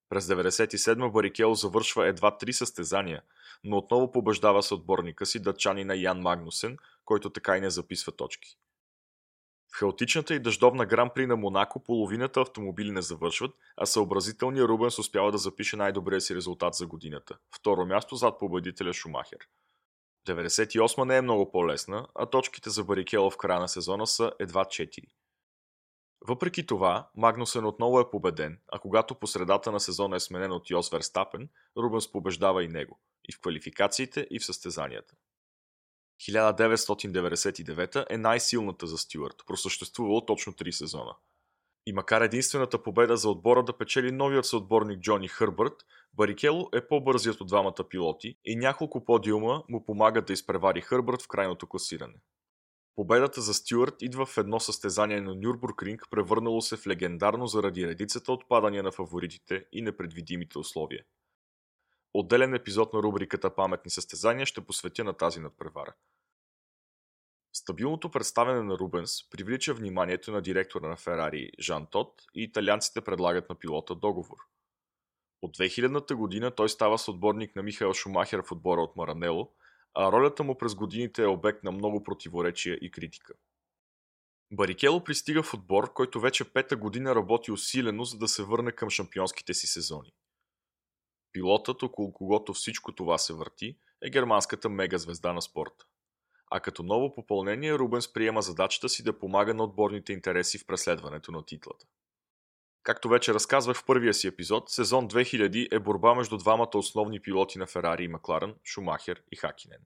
През 0.10 0.26
97 0.26 1.12
Барикело 1.12 1.56
завършва 1.56 2.08
едва 2.08 2.38
три 2.38 2.54
състезания, 2.54 3.22
но 3.64 3.78
отново 3.78 4.12
побеждава 4.12 4.64
с 4.64 4.72
отборника 4.72 5.26
си 5.26 5.42
датчанина 5.42 5.96
Ян 5.96 6.20
Магнусен, 6.20 6.78
който 7.06 7.30
така 7.30 7.58
и 7.58 7.62
не 7.62 7.70
записва 7.70 8.12
точки. 8.12 8.58
В 9.76 9.80
хаотичната 9.80 10.34
и 10.36 10.40
дъждовна 10.40 10.86
гран-при 10.86 11.26
на 11.26 11.36
Монако 11.36 11.84
половината 11.84 12.42
автомобили 12.42 12.92
не 12.92 13.02
завършват, 13.02 13.52
а 13.78 13.86
съобразителният 13.86 14.70
Рубенс 14.70 15.00
успява 15.00 15.32
да 15.32 15.38
запише 15.38 15.78
най-добрия 15.78 16.22
си 16.22 16.36
резултат 16.36 16.74
за 16.74 16.88
годината. 16.88 17.38
Второ 17.56 17.86
място 17.86 18.16
зад 18.16 18.40
победителя 18.40 18.94
Шумахер. 18.94 19.40
98 20.28 21.04
не 21.04 21.18
е 21.18 21.22
много 21.22 21.52
по-лесна, 21.52 22.08
а 22.16 22.26
точките 22.26 22.70
за 22.70 22.84
Барикело 22.84 23.30
в 23.30 23.38
края 23.38 23.60
на 23.60 23.68
сезона 23.68 24.08
са 24.08 24.32
едва 24.40 24.66
4. 24.66 25.04
Въпреки 26.28 26.66
това, 26.66 27.10
Магнусен 27.16 27.66
отново 27.66 28.00
е 28.00 28.10
победен, 28.12 28.60
а 28.68 28.80
когато 28.80 29.16
по 29.16 29.28
средата 29.28 29.72
на 29.72 29.80
сезона 29.80 30.16
е 30.16 30.20
сменен 30.20 30.52
от 30.52 30.70
Йос 30.70 30.90
Верстапен, 30.90 31.50
Рубенс 31.78 32.12
побеждава 32.12 32.64
и 32.64 32.68
него, 32.68 33.00
и 33.30 33.34
в 33.34 33.42
квалификациите, 33.42 34.28
и 34.32 34.40
в 34.40 34.46
състезанията. 34.46 35.16
1999 36.20 38.06
е 38.10 38.18
най-силната 38.18 38.88
за 38.88 38.98
Стюарт, 38.98 39.36
просъществувало 39.48 40.26
точно 40.26 40.54
3 40.54 40.72
сезона. 40.72 41.16
И 41.86 41.94
макар 41.94 42.22
единствената 42.22 42.84
победа 42.84 43.18
за 43.18 43.30
отбора 43.30 43.64
да 43.64 43.78
печели 43.78 44.12
новият 44.12 44.46
съотборник 44.46 45.00
Джони 45.00 45.28
Хърбърт, 45.28 45.86
Барикело 46.14 46.70
е 46.74 46.88
по-бързият 46.88 47.42
от 47.42 47.48
двамата 47.48 47.90
пилоти 47.90 48.38
и 48.46 48.56
няколко 48.56 49.06
подиума 49.06 49.64
му 49.70 49.86
помагат 49.86 50.26
да 50.26 50.34
изпревари 50.34 50.82
Хърбърт 50.82 51.22
в 51.22 51.28
крайното 51.28 51.68
класиране. 51.68 52.22
Победата 53.00 53.42
за 53.42 53.54
Стюарт 53.54 54.02
идва 54.02 54.26
в 54.26 54.38
едно 54.38 54.60
състезание 54.60 55.22
на 55.22 55.36
Нюрбургринг, 55.36 56.08
превърнало 56.12 56.62
се 56.62 56.78
в 56.78 56.88
легендарно 56.88 57.48
заради 57.48 57.88
редицата 57.88 58.32
отпадания 58.32 58.84
на 58.84 58.92
фаворитите 58.92 59.66
и 59.72 59.82
непредвидимите 59.82 60.60
условия. 60.60 61.04
Отделен 62.14 62.54
епизод 62.54 62.94
на 62.94 63.00
рубриката 63.04 63.56
Паметни 63.56 63.92
състезания 63.92 64.46
ще 64.46 64.62
посветя 64.62 65.04
на 65.04 65.14
тази 65.14 65.40
надпревара. 65.40 65.94
Стабилното 67.54 68.12
представяне 68.12 68.64
на 68.64 68.78
Рубенс 68.78 69.30
привлича 69.30 69.74
вниманието 69.74 70.32
на 70.32 70.42
директора 70.42 70.88
на 70.88 70.98
Ферари 70.98 71.52
Жан 71.60 71.88
Тот 71.92 72.22
и 72.36 72.44
италианците 72.44 73.02
предлагат 73.02 73.50
на 73.50 73.56
пилота 73.56 73.96
договор. 73.96 74.38
От 75.42 75.58
2000-та 75.58 76.16
година 76.16 76.52
той 76.52 76.70
става 76.70 76.98
съотборник 76.98 77.56
на 77.56 77.64
Михаил 77.64 77.94
Шумахер 77.94 78.42
в 78.42 78.52
отбора 78.52 78.82
от 78.82 78.96
Маранело, 78.96 79.52
а 79.94 80.12
ролята 80.12 80.44
му 80.44 80.58
през 80.58 80.76
годините 80.76 81.24
е 81.24 81.28
обект 81.28 81.64
на 81.64 81.72
много 81.72 82.04
противоречия 82.04 82.78
и 82.82 82.92
критика. 82.92 83.34
Барикело 84.52 85.04
пристига 85.04 85.44
в 85.44 85.54
отбор, 85.54 85.94
който 85.94 86.20
вече 86.20 86.54
пета 86.54 86.76
година 86.76 87.16
работи 87.16 87.52
усилено, 87.52 88.04
за 88.04 88.18
да 88.18 88.28
се 88.28 88.44
върне 88.44 88.72
към 88.72 88.90
шампионските 88.90 89.54
си 89.54 89.68
сезони. 89.68 90.14
Пилотът, 91.32 91.84
около 91.84 92.14
когото 92.14 92.54
всичко 92.54 92.96
това 92.96 93.18
се 93.18 93.34
върти, 93.34 93.78
е 94.02 94.10
германската 94.10 94.70
мегазвезда 94.70 95.34
на 95.34 95.42
спорта. 95.42 95.86
А 96.52 96.60
като 96.60 96.84
ново 96.84 97.16
попълнение 97.16 97.74
Рубенс 97.74 98.14
приема 98.14 98.42
задачата 98.42 98.90
си 98.90 99.04
да 99.04 99.20
помага 99.20 99.54
на 99.54 99.64
отборните 99.64 100.14
интереси 100.14 100.58
в 100.58 100.66
преследването 100.66 101.32
на 101.32 101.46
титлата. 101.46 101.86
Както 102.84 103.10
вече 103.10 103.34
разказвах 103.34 103.78
в 103.78 103.86
първия 103.86 104.14
си 104.14 104.28
епизод, 104.28 104.70
сезон 104.70 105.10
2000 105.10 105.76
е 105.76 105.80
борба 105.80 106.16
между 106.16 106.38
двамата 106.38 106.70
основни 106.76 107.20
пилоти 107.20 107.60
на 107.60 107.68
Ферари 107.68 108.04
и 108.04 108.08
Макларен, 108.08 108.56
Шумахер 108.66 109.22
и 109.32 109.36
Хакинен. 109.36 109.82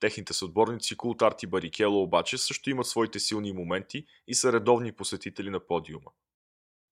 Техните 0.00 0.32
съотборници 0.32 0.96
Култарт 0.96 1.42
и 1.42 1.46
Барикело 1.46 2.02
обаче 2.02 2.38
също 2.38 2.70
имат 2.70 2.86
своите 2.86 3.18
силни 3.18 3.52
моменти 3.52 4.06
и 4.26 4.34
са 4.34 4.52
редовни 4.52 4.92
посетители 4.92 5.50
на 5.50 5.60
подиума. 5.60 6.10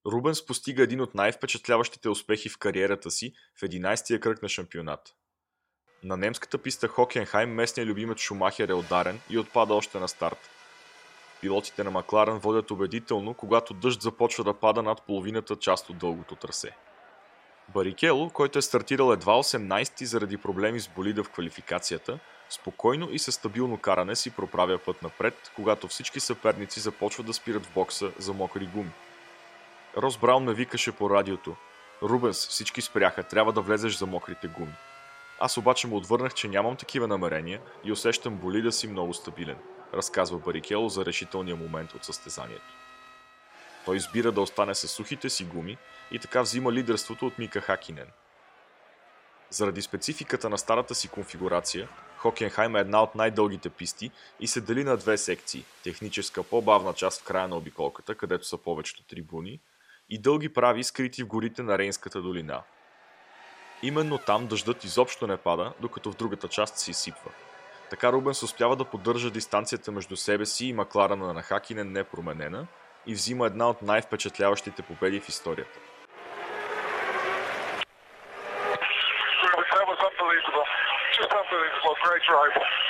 Рубенс 0.07 0.47
постига 0.47 0.83
един 0.83 1.01
от 1.01 1.15
най-впечатляващите 1.15 2.09
успехи 2.09 2.49
в 2.49 2.59
кариерата 2.59 3.11
си 3.11 3.33
в 3.57 3.61
11-я 3.61 4.21
кръг 4.21 4.43
на 4.43 4.49
шампионат. 4.49 5.15
На 6.05 6.17
немската 6.17 6.59
писта 6.59 6.89
Хокенхайм 6.89 7.51
местният 7.51 7.89
любимец 7.89 8.19
Шумахер 8.19 8.69
е 8.69 8.75
ударен 8.75 9.21
и 9.31 9.39
отпада 9.39 9.75
още 9.75 9.99
на 9.99 10.09
старт. 10.09 10.51
Пилотите 11.43 11.85
на 11.85 11.91
Макларен 11.91 12.39
водят 12.39 12.71
убедително, 12.71 13.35
когато 13.35 13.75
дъжд 13.75 14.03
започва 14.03 14.45
да 14.45 14.55
пада 14.55 14.83
над 14.83 15.03
половината 15.03 15.57
част 15.57 15.91
от 15.91 15.99
дългото 15.99 16.35
трасе. 16.35 16.71
Барикело, 17.69 18.31
който 18.31 18.59
е 18.59 18.63
стартирал 18.63 19.13
едва 19.13 19.33
18 19.33 20.05
заради 20.05 20.37
проблеми 20.37 20.81
с 20.81 20.89
болида 20.89 21.25
в 21.25 21.31
квалификацията, 21.31 22.19
спокойно 22.51 23.09
и 23.11 23.19
със 23.19 23.35
стабилно 23.35 23.79
каране 23.79 24.17
си 24.17 24.31
проправя 24.31 24.79
път 24.79 25.03
напред, 25.03 25.53
когато 25.57 25.89
всички 25.89 26.21
съперници 26.21 26.81
започват 26.81 27.27
да 27.27 27.33
спират 27.33 27.67
в 27.67 27.75
бокса 27.75 28.13
за 28.19 28.33
мокри 28.33 28.67
гуми. 28.67 28.93
Рос 29.97 30.19
Браун 30.19 30.45
ме 30.45 30.55
викаше 30.55 30.93
по 30.93 31.11
радиото. 31.11 31.57
Рубенс, 32.03 32.49
всички 32.49 32.83
спряха, 32.83 33.23
трябва 33.23 33.53
да 33.53 33.61
влезеш 33.61 33.97
за 33.97 34.07
мокрите 34.07 34.49
гуми. 34.49 34.75
Аз 35.41 35.57
обаче 35.57 35.87
му 35.87 35.97
отвърнах, 35.97 36.35
че 36.35 36.49
нямам 36.49 36.77
такива 36.77 37.09
намерения 37.09 37.61
и 37.85 37.93
усещам 37.93 38.37
боли 38.37 38.63
да 38.63 38.73
си 38.73 38.89
много 38.89 39.15
стабилен, 39.15 39.57
разказва 39.95 40.39
Барикело 40.39 40.89
за 40.89 41.05
решителния 41.05 41.57
момент 41.57 41.95
от 41.95 42.05
състезанието. 42.05 42.75
Той 43.85 43.97
избира 43.97 44.33
да 44.33 44.41
остане 44.41 44.75
с 44.75 44.89
сухите 44.89 45.31
си 45.31 45.45
гуми 45.45 45.79
и 46.11 46.19
така 46.19 46.43
взима 46.43 46.73
лидерството 46.73 47.27
от 47.27 47.39
Мика 47.39 47.61
Хакинен. 47.61 48.09
Заради 49.51 49.83
спецификата 49.83 50.49
на 50.51 50.59
старата 50.59 50.95
си 50.95 51.09
конфигурация, 51.09 51.89
Хокенхайм 52.17 52.77
е 52.77 52.81
една 52.81 53.03
от 53.03 53.15
най-дългите 53.15 53.71
писти 53.71 54.11
и 54.41 54.47
се 54.47 54.61
дели 54.61 54.85
на 54.85 54.97
две 54.97 55.19
секции– 55.19 55.65
техническа 55.85 56.43
по-бавна 56.43 56.93
част 56.95 57.21
в 57.21 57.25
края 57.25 57.49
на 57.49 57.57
обиколката, 57.57 58.15
където 58.15 58.47
са 58.47 58.59
повечето 58.59 59.03
трибуни, 59.03 59.61
и 60.09 60.19
дълги 60.19 60.53
прави, 60.53 60.85
скрити 60.85 61.23
в 61.23 61.27
горите 61.27 61.63
на 61.63 61.79
Рейнската 61.79 62.23
долина. 62.23 62.63
Именно 63.83 64.19
там 64.19 64.47
дъждът 64.47 64.85
изобщо 64.85 65.27
не 65.27 65.37
пада, 65.37 65.73
докато 65.81 66.13
в 66.13 66.17
другата 66.17 66.49
част 66.49 66.79
се 66.79 66.91
изсипва. 66.91 67.31
Така 67.93 68.13
Рубенс 68.13 68.43
успява 68.43 68.77
да 68.77 68.85
поддържа 68.85 69.31
дистанцията 69.31 69.93
между 69.93 70.17
себе 70.17 70.47
си 70.47 70.67
и 70.67 70.73
Макларана 70.73 71.33
на 71.33 71.43
Хакинен 71.43 71.93
непроменена 71.93 72.67
и 73.07 73.15
взима 73.15 73.47
една 73.47 73.69
от 73.69 73.83
най-впечатляващите 73.83 74.83
победи 74.83 75.21
в 75.21 75.29
историята. 75.29 75.79
Great 82.05 82.25
drive. 82.29 82.82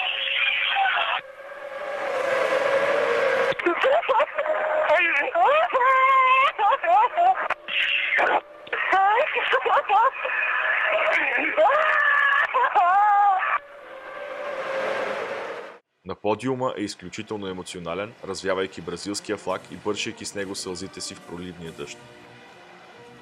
На 16.07 16.15
подиума 16.15 16.75
е 16.77 16.83
изключително 16.83 17.47
емоционален, 17.47 18.13
развявайки 18.25 18.81
бразилския 18.81 19.37
флаг 19.37 19.63
и 19.73 19.77
бършайки 19.77 20.25
с 20.25 20.35
него 20.35 20.55
сълзите 20.55 21.01
си 21.01 21.15
в 21.15 21.21
проливния 21.21 21.73
дъжд. 21.73 21.99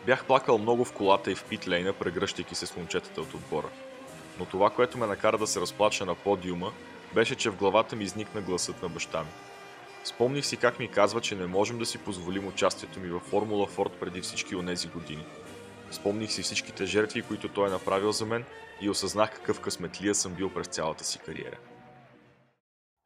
Бях 0.06 0.24
плакал 0.24 0.58
много 0.58 0.84
в 0.84 0.92
колата 0.92 1.30
и 1.30 1.34
в 1.34 1.44
питлейна, 1.44 1.92
прегръщайки 1.92 2.54
се 2.54 2.66
с 2.66 2.76
момчетата 2.76 3.20
от 3.20 3.34
отбора. 3.34 3.68
Но 4.38 4.44
това, 4.44 4.70
което 4.70 4.98
ме 4.98 5.06
накара 5.06 5.38
да 5.38 5.46
се 5.46 5.60
разплача 5.60 6.06
на 6.06 6.14
подиума, 6.14 6.72
беше, 7.14 7.34
че 7.34 7.50
в 7.50 7.56
главата 7.56 7.96
ми 7.96 8.04
изникна 8.04 8.40
гласът 8.40 8.82
на 8.82 8.88
баща 8.88 9.20
ми. 9.20 9.30
Спомних 10.04 10.46
си 10.46 10.56
как 10.56 10.78
ми 10.78 10.88
казва, 10.88 11.20
че 11.20 11.36
не 11.36 11.46
можем 11.46 11.78
да 11.78 11.86
си 11.86 11.98
позволим 11.98 12.46
участието 12.46 13.00
ми 13.00 13.08
във 13.08 13.22
Формула 13.22 13.66
Форд 13.66 13.92
преди 14.00 14.20
всички 14.20 14.56
онези 14.56 14.88
години. 14.88 15.24
Спомних 15.90 16.32
си 16.32 16.42
всичките 16.42 16.86
жертви, 16.86 17.22
които 17.22 17.48
той 17.48 17.68
е 17.68 17.70
направил 17.70 18.12
за 18.12 18.26
мен 18.26 18.44
и 18.80 18.90
осъзнах 18.90 19.34
какъв 19.34 19.60
късметлия 19.60 20.14
съм 20.14 20.34
бил 20.34 20.50
през 20.50 20.66
цялата 20.66 21.04
си 21.04 21.18
кариера. 21.18 21.56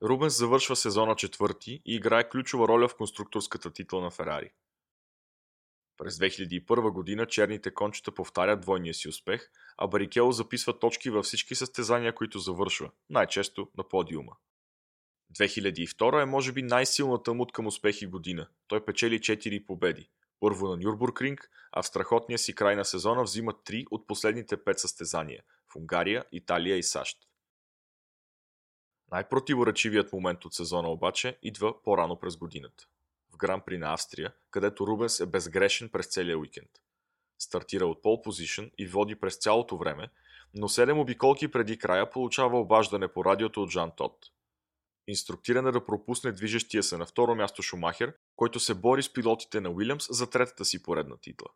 Рубенс 0.03 0.39
завършва 0.39 0.77
сезона 0.77 1.17
четвърти 1.17 1.83
и 1.85 1.95
играе 1.95 2.29
ключова 2.29 2.69
роля 2.69 2.89
в 2.89 2.97
конструкторската 2.97 3.73
титла 3.73 4.01
на 4.01 4.11
Ферари. 4.11 4.53
През 5.97 6.19
2001 6.19 6.93
година 6.93 7.27
черните 7.27 7.75
кончета 7.75 8.15
повтарят 8.15 8.61
двойния 8.61 8.95
си 8.95 9.09
успех, 9.09 9.51
а 9.77 9.87
Барикело 9.87 10.33
записва 10.33 10.79
точки 10.79 11.11
във 11.11 11.25
всички 11.25 11.55
състезания, 11.55 12.15
които 12.15 12.39
завършва, 12.39 12.91
най-често 13.11 13.69
на 13.77 13.89
подиума. 13.89 14.33
2002 15.39 16.23
е 16.23 16.25
може 16.25 16.53
би 16.53 16.63
най-силната 16.63 17.35
му 17.35 17.47
към 17.47 17.67
успехи 17.67 18.07
година. 18.07 18.49
Той 18.69 18.85
печели 18.85 19.19
4 19.19 19.67
победи. 19.67 20.11
Първо 20.41 20.69
на 20.69 20.77
Нюрбургринг, 20.77 21.51
а 21.73 21.83
в 21.83 21.87
страхотния 21.87 22.39
си 22.39 22.55
край 22.55 22.77
на 22.77 22.85
сезона 22.85 23.23
взима 23.23 23.53
3 23.53 23.85
от 23.91 24.07
последните 24.07 24.57
5 24.57 24.77
състезания 24.77 25.43
в 25.73 25.77
Унгария, 25.77 26.25
Италия 26.33 26.77
и 26.77 26.83
САЩ. 26.83 27.19
Най-противоречивият 29.15 30.13
момент 30.13 30.45
от 30.45 30.55
сезона 30.55 30.89
обаче 30.89 31.39
идва 31.43 31.83
по-рано 31.83 32.17
през 32.17 32.37
годината. 32.37 32.87
В 33.33 33.37
Гран 33.37 33.63
При 33.67 33.79
на 33.79 33.93
Австрия, 33.93 34.33
където 34.51 34.87
Рубенс 34.87 35.21
е 35.21 35.27
безгрешен 35.27 35.89
през 35.89 36.07
целия 36.07 36.39
уикенд. 36.39 36.71
Стартира 37.39 37.87
от 37.87 38.03
пол 38.03 38.23
позишън 38.23 38.71
и 38.79 38.87
води 38.87 39.15
през 39.15 39.37
цялото 39.37 39.77
време, 39.77 40.09
но 40.55 40.69
7 40.69 41.01
обиколки 41.01 41.51
преди 41.51 41.79
края 41.79 42.11
получава 42.11 42.61
обаждане 42.61 43.09
по 43.09 43.25
радиото 43.25 43.63
от 43.63 43.71
Жан 43.71 43.93
Тот. 43.97 44.19
Инструктиран 45.09 45.67
е 45.67 45.73
да 45.73 45.85
пропусне 45.85 46.33
движещия 46.33 46.83
се 46.83 46.97
на 46.97 47.07
второ 47.07 47.35
място 47.35 47.63
Шумахер, 47.63 48.15
който 48.37 48.61
се 48.61 48.75
бори 48.75 49.03
с 49.03 49.13
пилотите 49.13 49.61
на 49.61 49.71
Уилямс 49.71 50.07
за 50.11 50.31
третата 50.31 50.65
си 50.65 50.83
поредна 50.83 51.17
титла. 51.17 51.49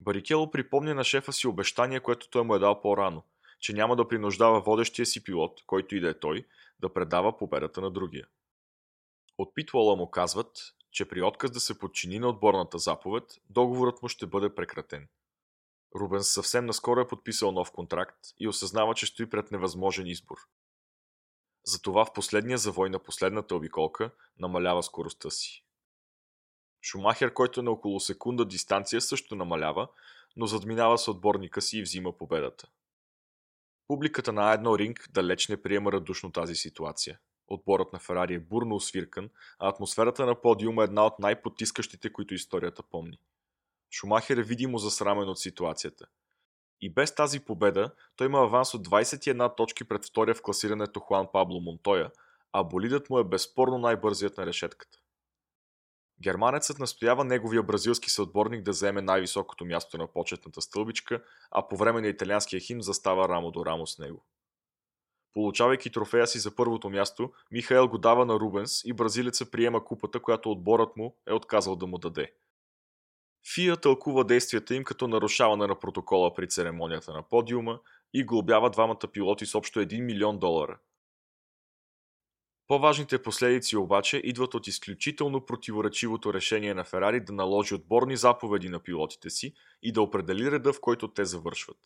Барикело 0.00 0.50
припомня 0.50 0.94
на 0.94 1.04
шефа 1.04 1.32
си 1.32 1.46
обещание, 1.46 2.00
което 2.00 2.30
той 2.30 2.44
му 2.44 2.54
е 2.54 2.58
дал 2.58 2.80
по-рано, 2.80 3.22
че 3.60 3.72
няма 3.72 3.96
да 3.96 4.08
принуждава 4.08 4.60
водещия 4.60 5.06
си 5.06 5.24
пилот, 5.24 5.62
който 5.66 5.96
и 5.96 6.00
да 6.00 6.08
е 6.08 6.18
той, 6.18 6.46
да 6.80 6.92
предава 6.92 7.38
победата 7.38 7.80
на 7.80 7.90
другия. 7.90 8.26
От 9.38 9.54
Питвола 9.54 9.96
му 9.96 10.10
казват, 10.10 10.74
че 10.90 11.08
при 11.08 11.22
отказ 11.22 11.50
да 11.50 11.60
се 11.60 11.78
подчини 11.78 12.18
на 12.18 12.28
отборната 12.28 12.78
заповед, 12.78 13.24
договорът 13.50 14.02
му 14.02 14.08
ще 14.08 14.26
бъде 14.26 14.54
прекратен. 14.54 15.08
Рубенс 15.94 16.28
съвсем 16.28 16.66
наскоро 16.66 17.00
е 17.00 17.08
подписал 17.08 17.52
нов 17.52 17.72
контракт 17.72 18.18
и 18.38 18.48
осъзнава, 18.48 18.94
че 18.94 19.06
стои 19.06 19.30
пред 19.30 19.50
невъзможен 19.50 20.06
избор. 20.06 20.36
Затова 21.64 22.04
в 22.04 22.12
последния 22.12 22.58
завой 22.58 22.90
на 22.90 22.98
последната 22.98 23.54
обиколка 23.54 24.10
намалява 24.38 24.82
скоростта 24.82 25.30
си. 25.30 25.64
Шумахер, 26.82 27.34
който 27.34 27.60
е 27.60 27.62
на 27.62 27.70
около 27.70 28.00
секунда 28.00 28.44
дистанция, 28.44 29.00
също 29.00 29.34
намалява, 29.34 29.88
но 30.36 30.46
задминава 30.46 30.98
с 30.98 31.08
отборника 31.08 31.62
си 31.62 31.78
и 31.78 31.82
взима 31.82 32.12
победата. 32.12 32.68
Публиката 33.90 34.32
на 34.32 34.52
едно 34.52 34.78
ринг 34.78 35.08
далеч 35.12 35.48
не 35.48 35.62
приема 35.62 35.92
радушно 35.92 36.32
тази 36.32 36.54
ситуация. 36.54 37.18
Отборът 37.48 37.92
на 37.92 37.98
Ферари 37.98 38.34
е 38.34 38.40
бурно 38.40 38.74
освиркан, 38.74 39.30
а 39.58 39.68
атмосферата 39.68 40.26
на 40.26 40.40
подиума 40.40 40.82
е 40.82 40.84
една 40.84 41.06
от 41.06 41.18
най-потискащите, 41.18 42.12
които 42.12 42.34
историята 42.34 42.82
помни. 42.82 43.18
Шумахер 43.90 44.36
е 44.36 44.42
видимо 44.42 44.78
засрамен 44.78 45.28
от 45.28 45.38
ситуацията. 45.38 46.06
И 46.80 46.92
без 46.92 47.14
тази 47.14 47.40
победа, 47.40 47.90
той 48.16 48.26
има 48.26 48.38
аванс 48.38 48.74
от 48.74 48.88
21 48.88 49.56
точки 49.56 49.84
пред 49.84 50.04
втория 50.04 50.34
в 50.34 50.42
класирането 50.42 51.00
Хуан 51.00 51.26
Пабло 51.32 51.60
Монтоя, 51.60 52.10
а 52.52 52.64
болидът 52.64 53.10
му 53.10 53.18
е 53.18 53.24
безспорно 53.24 53.78
най-бързият 53.78 54.38
на 54.38 54.46
решетката. 54.46 54.98
Германецът 56.22 56.78
настоява 56.78 57.24
неговия 57.24 57.62
бразилски 57.62 58.10
съотборник 58.10 58.62
да 58.62 58.70
вземе 58.70 59.02
най-високото 59.02 59.64
място 59.64 59.98
на 59.98 60.06
почетната 60.06 60.60
стълбичка, 60.60 61.22
а 61.50 61.68
по 61.68 61.76
време 61.76 62.00
на 62.00 62.08
италианския 62.08 62.60
химн 62.60 62.82
застава 62.82 63.28
рамо 63.28 63.50
до 63.50 63.66
рамо 63.66 63.86
с 63.86 63.98
него. 63.98 64.24
Получавайки 65.34 65.92
трофея 65.92 66.26
си 66.26 66.38
за 66.38 66.54
първото 66.54 66.90
място, 66.90 67.32
Михаел 67.50 67.88
го 67.88 67.98
дава 67.98 68.26
на 68.26 68.34
Рубенс 68.34 68.84
и 68.84 68.92
бразилеца 68.92 69.50
приема 69.50 69.84
купата, 69.84 70.20
която 70.20 70.50
отборът 70.50 70.96
му 70.96 71.16
е 71.26 71.32
отказал 71.32 71.76
да 71.76 71.86
му 71.86 71.98
даде. 71.98 72.32
Фия 73.54 73.76
тълкува 73.76 74.24
действията 74.24 74.74
им 74.74 74.84
като 74.84 75.08
нарушаване 75.08 75.66
на 75.66 75.78
протокола 75.78 76.34
при 76.34 76.48
церемонията 76.48 77.12
на 77.12 77.22
подиума 77.22 77.80
и 78.14 78.24
глобява 78.24 78.70
двамата 78.70 79.08
пилоти 79.12 79.46
с 79.46 79.54
общо 79.54 79.80
1 79.80 80.00
милион 80.00 80.38
долара– 80.38 80.78
по-важните 82.70 83.22
последици 83.22 83.76
обаче 83.76 84.16
идват 84.24 84.54
от 84.54 84.66
изключително 84.66 85.46
противоречивото 85.46 86.34
решение 86.34 86.74
на 86.74 86.84
Ферари 86.84 87.20
да 87.20 87.32
наложи 87.32 87.74
отборни 87.74 88.16
заповеди 88.16 88.68
на 88.68 88.80
пилотите 88.80 89.30
си 89.30 89.54
и 89.82 89.92
да 89.92 90.02
определи 90.02 90.50
реда, 90.50 90.72
в 90.72 90.80
който 90.80 91.08
те 91.08 91.24
завършват. 91.24 91.78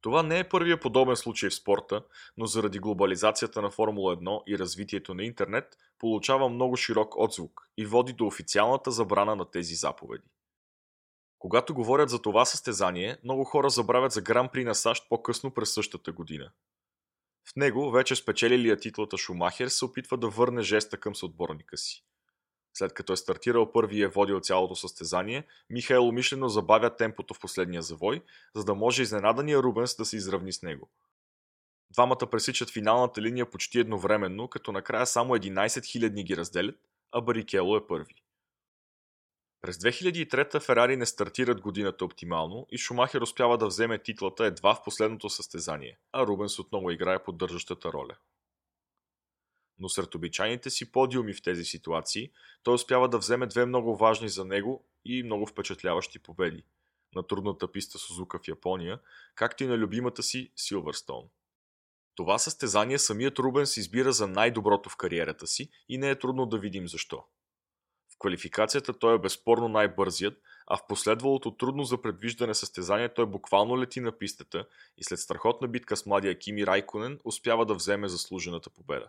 Това 0.00 0.22
не 0.22 0.38
е 0.38 0.48
първия 0.48 0.80
подобен 0.80 1.16
случай 1.16 1.50
в 1.50 1.54
спорта, 1.54 2.04
но 2.36 2.46
заради 2.46 2.78
глобализацията 2.78 3.62
на 3.62 3.70
Формула 3.70 4.16
1 4.16 4.42
и 4.46 4.58
развитието 4.58 5.14
на 5.14 5.24
интернет 5.24 5.76
получава 5.98 6.48
много 6.48 6.76
широк 6.76 7.16
отзвук 7.16 7.68
и 7.76 7.86
води 7.86 8.12
до 8.12 8.26
официалната 8.26 8.90
забрана 8.90 9.36
на 9.36 9.50
тези 9.50 9.74
заповеди. 9.74 10.28
Когато 11.38 11.74
говорят 11.74 12.10
за 12.10 12.22
това 12.22 12.44
състезание, 12.44 13.16
много 13.24 13.44
хора 13.44 13.70
забравят 13.70 14.12
за 14.12 14.22
Гран 14.22 14.48
При 14.48 14.64
на 14.64 14.74
САЩ 14.74 15.08
по-късно 15.08 15.50
през 15.50 15.74
същата 15.74 16.12
година. 16.12 16.50
В 17.52 17.56
него 17.56 17.90
вече 17.90 18.16
спечелилия 18.16 18.76
титлата 18.76 19.18
Шумахер 19.18 19.68
се 19.68 19.84
опитва 19.84 20.16
да 20.16 20.28
върне 20.28 20.62
жеста 20.62 20.96
към 20.96 21.16
съотборника 21.16 21.76
си. 21.76 22.04
След 22.74 22.94
като 22.94 23.12
е 23.12 23.16
стартирал 23.16 23.72
първи 23.72 23.98
и 23.98 24.02
е 24.02 24.08
водил 24.08 24.40
цялото 24.40 24.74
състезание, 24.74 25.46
Михаил 25.70 26.08
умишлено 26.08 26.48
забавя 26.48 26.96
темпото 26.96 27.34
в 27.34 27.40
последния 27.40 27.82
завой, 27.82 28.22
за 28.54 28.64
да 28.64 28.74
може 28.74 29.02
изненадания 29.02 29.58
Рубенс 29.58 29.96
да 29.96 30.04
се 30.04 30.16
изравни 30.16 30.52
с 30.52 30.62
него. 30.62 30.88
Двамата 31.90 32.30
пресичат 32.30 32.70
финалната 32.70 33.22
линия 33.22 33.50
почти 33.50 33.78
едновременно, 33.78 34.48
като 34.48 34.72
накрая 34.72 35.06
само 35.06 35.34
11 35.36 35.84
хилядни 35.84 36.24
ги 36.24 36.36
разделят, 36.36 36.76
а 37.12 37.20
Барикело 37.20 37.76
е 37.76 37.86
първи. 37.86 38.14
През 39.60 39.76
2003 39.76 40.60
Ферари 40.60 40.96
не 40.96 41.06
стартират 41.06 41.60
годината 41.60 42.04
оптимално 42.04 42.66
и 42.70 42.78
Шумахер 42.78 43.20
успява 43.20 43.58
да 43.58 43.66
вземе 43.66 44.02
титлата 44.02 44.44
едва 44.44 44.74
в 44.74 44.82
последното 44.84 45.30
състезание, 45.30 45.98
а 46.12 46.26
Рубенс 46.26 46.58
отново 46.58 46.90
играе 46.90 47.22
поддържащата 47.22 47.92
роля. 47.92 48.16
Но 49.78 49.88
сред 49.88 50.14
обичайните 50.14 50.70
си 50.70 50.92
подиуми 50.92 51.34
в 51.34 51.42
тези 51.42 51.64
ситуации, 51.64 52.30
той 52.62 52.74
успява 52.74 53.08
да 53.08 53.18
вземе 53.18 53.46
две 53.46 53.66
много 53.66 53.96
важни 53.96 54.28
за 54.28 54.44
него 54.44 54.84
и 55.04 55.22
много 55.22 55.46
впечатляващи 55.46 56.18
победи 56.18 56.64
на 57.14 57.26
трудната 57.26 57.72
писта 57.72 57.98
Сузука 57.98 58.38
в 58.38 58.48
Япония, 58.48 59.00
както 59.34 59.64
и 59.64 59.66
на 59.66 59.78
любимата 59.78 60.22
си 60.22 60.52
Силвърстоун. 60.56 61.28
Това 62.14 62.38
състезание 62.38 62.98
самият 62.98 63.38
Рубенс 63.38 63.76
избира 63.76 64.12
за 64.12 64.26
най-доброто 64.26 64.90
в 64.90 64.96
кариерата 64.96 65.46
си 65.46 65.70
и 65.88 65.98
не 65.98 66.10
е 66.10 66.18
трудно 66.18 66.46
да 66.46 66.58
видим 66.58 66.88
защо 66.88 67.24
квалификацията 68.18 68.98
той 68.98 69.14
е 69.14 69.18
безспорно 69.18 69.68
най-бързият, 69.68 70.42
а 70.66 70.76
в 70.76 70.86
последвалото 70.88 71.50
трудно 71.50 71.84
за 71.84 72.02
предвиждане 72.02 72.54
състезание 72.54 73.08
той 73.08 73.26
буквално 73.26 73.80
лети 73.80 74.00
на 74.00 74.12
пистата 74.12 74.66
и 74.98 75.04
след 75.04 75.18
страхотна 75.18 75.68
битка 75.68 75.96
с 75.96 76.06
младия 76.06 76.38
Кими 76.38 76.66
Райконен 76.66 77.20
успява 77.24 77.66
да 77.66 77.74
вземе 77.74 78.08
заслужената 78.08 78.70
победа. 78.70 79.08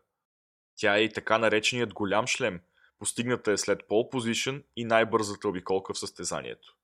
Тя 0.75 0.97
е 0.97 1.01
и 1.01 1.13
така 1.13 1.37
нареченият 1.37 1.93
голям 1.93 2.27
шлем, 2.27 2.61
постигната 2.99 3.51
е 3.51 3.57
след 3.57 3.87
пол 3.87 4.09
позишн 4.09 4.55
и 4.75 4.85
най-бързата 4.85 5.47
обиколка 5.47 5.93
в 5.93 5.99
състезанието. 5.99 6.75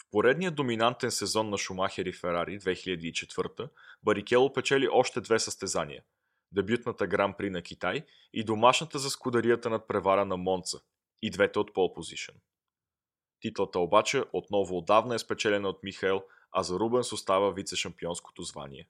В 0.00 0.10
поредния 0.10 0.50
доминантен 0.50 1.10
сезон 1.10 1.50
на 1.50 1.58
Шумахер 1.58 2.06
и 2.06 2.12
Ферари 2.12 2.60
2004 2.60 3.68
Барикело 4.02 4.52
печели 4.52 4.88
още 4.92 5.20
две 5.20 5.38
състезания– 5.38 6.02
дебютната 6.52 7.06
Гран 7.06 7.34
При 7.38 7.50
на 7.50 7.62
Китай 7.62 8.04
и 8.32 8.44
домашната 8.44 8.98
за 8.98 9.10
скударията 9.10 9.70
над 9.70 9.88
превара 9.88 10.24
на 10.24 10.36
Монца, 10.36 10.78
и 11.22 11.30
двете 11.30 11.58
от 11.58 11.74
пол 11.74 11.94
позишън. 11.94 12.34
Титлата 13.40 13.78
обаче 13.78 14.22
отново 14.32 14.78
отдавна 14.78 15.14
е 15.14 15.18
спечелена 15.18 15.68
от 15.68 15.82
Михаел, 15.82 16.22
а 16.52 16.62
за 16.62 16.78
Рубенс 16.78 17.12
остава 17.12 17.54
вице-шампионското 17.54 18.42
звание. 18.42 18.88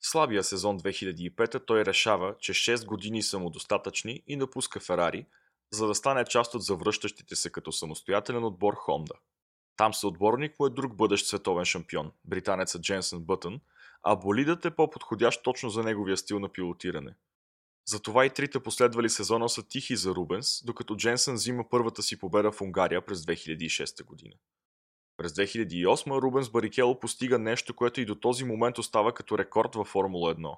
В 0.00 0.10
слабия 0.10 0.44
сезон 0.44 0.80
2005 0.80 1.66
той 1.66 1.84
решава, 1.84 2.34
че 2.38 2.52
6 2.52 2.86
години 2.86 3.22
са 3.22 3.38
му 3.38 3.50
достатъчни 3.50 4.22
и 4.26 4.36
напуска 4.36 4.80
Ферари, 4.80 5.26
за 5.72 5.86
да 5.86 5.94
стане 5.94 6.24
част 6.24 6.54
от 6.54 6.62
завръщащите 6.62 7.36
се 7.36 7.52
като 7.52 7.72
самостоятелен 7.72 8.44
отбор 8.44 8.74
Хонда. 8.74 9.14
Там 9.76 9.94
съотборник 9.94 10.58
му 10.60 10.66
е 10.66 10.70
друг 10.70 10.96
бъдещ 10.96 11.26
световен 11.26 11.64
шампион, 11.64 12.12
британецът 12.24 12.82
Дженсън 12.82 13.24
Бътън, 13.24 13.60
а 14.02 14.16
болидът 14.16 14.64
е 14.64 14.70
по-подходящ 14.70 15.42
точно 15.42 15.70
за 15.70 15.82
неговия 15.82 16.16
стил 16.16 16.38
на 16.38 16.48
пилотиране– 16.48 17.14
затова 17.84 18.26
и 18.26 18.30
трите 18.30 18.60
последвали 18.60 19.10
сезона 19.10 19.48
са 19.48 19.68
тихи 19.68 19.96
за 19.96 20.10
Рубенс, 20.10 20.64
докато 20.64 20.96
Дженсън 20.96 21.34
взима 21.34 21.68
първата 21.70 22.02
си 22.02 22.18
победа 22.18 22.52
в 22.52 22.60
Унгария 22.60 23.06
през 23.06 23.20
2006 23.20 24.04
година. 24.04 24.34
През 25.16 25.32
2008 25.32 26.22
Рубенс 26.22 26.50
Барикело 26.50 27.00
постига 27.00 27.38
нещо, 27.38 27.74
което 27.74 28.00
и 28.00 28.04
до 28.04 28.14
този 28.14 28.44
момент 28.44 28.78
остава 28.78 29.12
като 29.12 29.38
рекорд 29.38 29.74
във 29.74 29.88
Формула 29.88 30.34
1. 30.34 30.56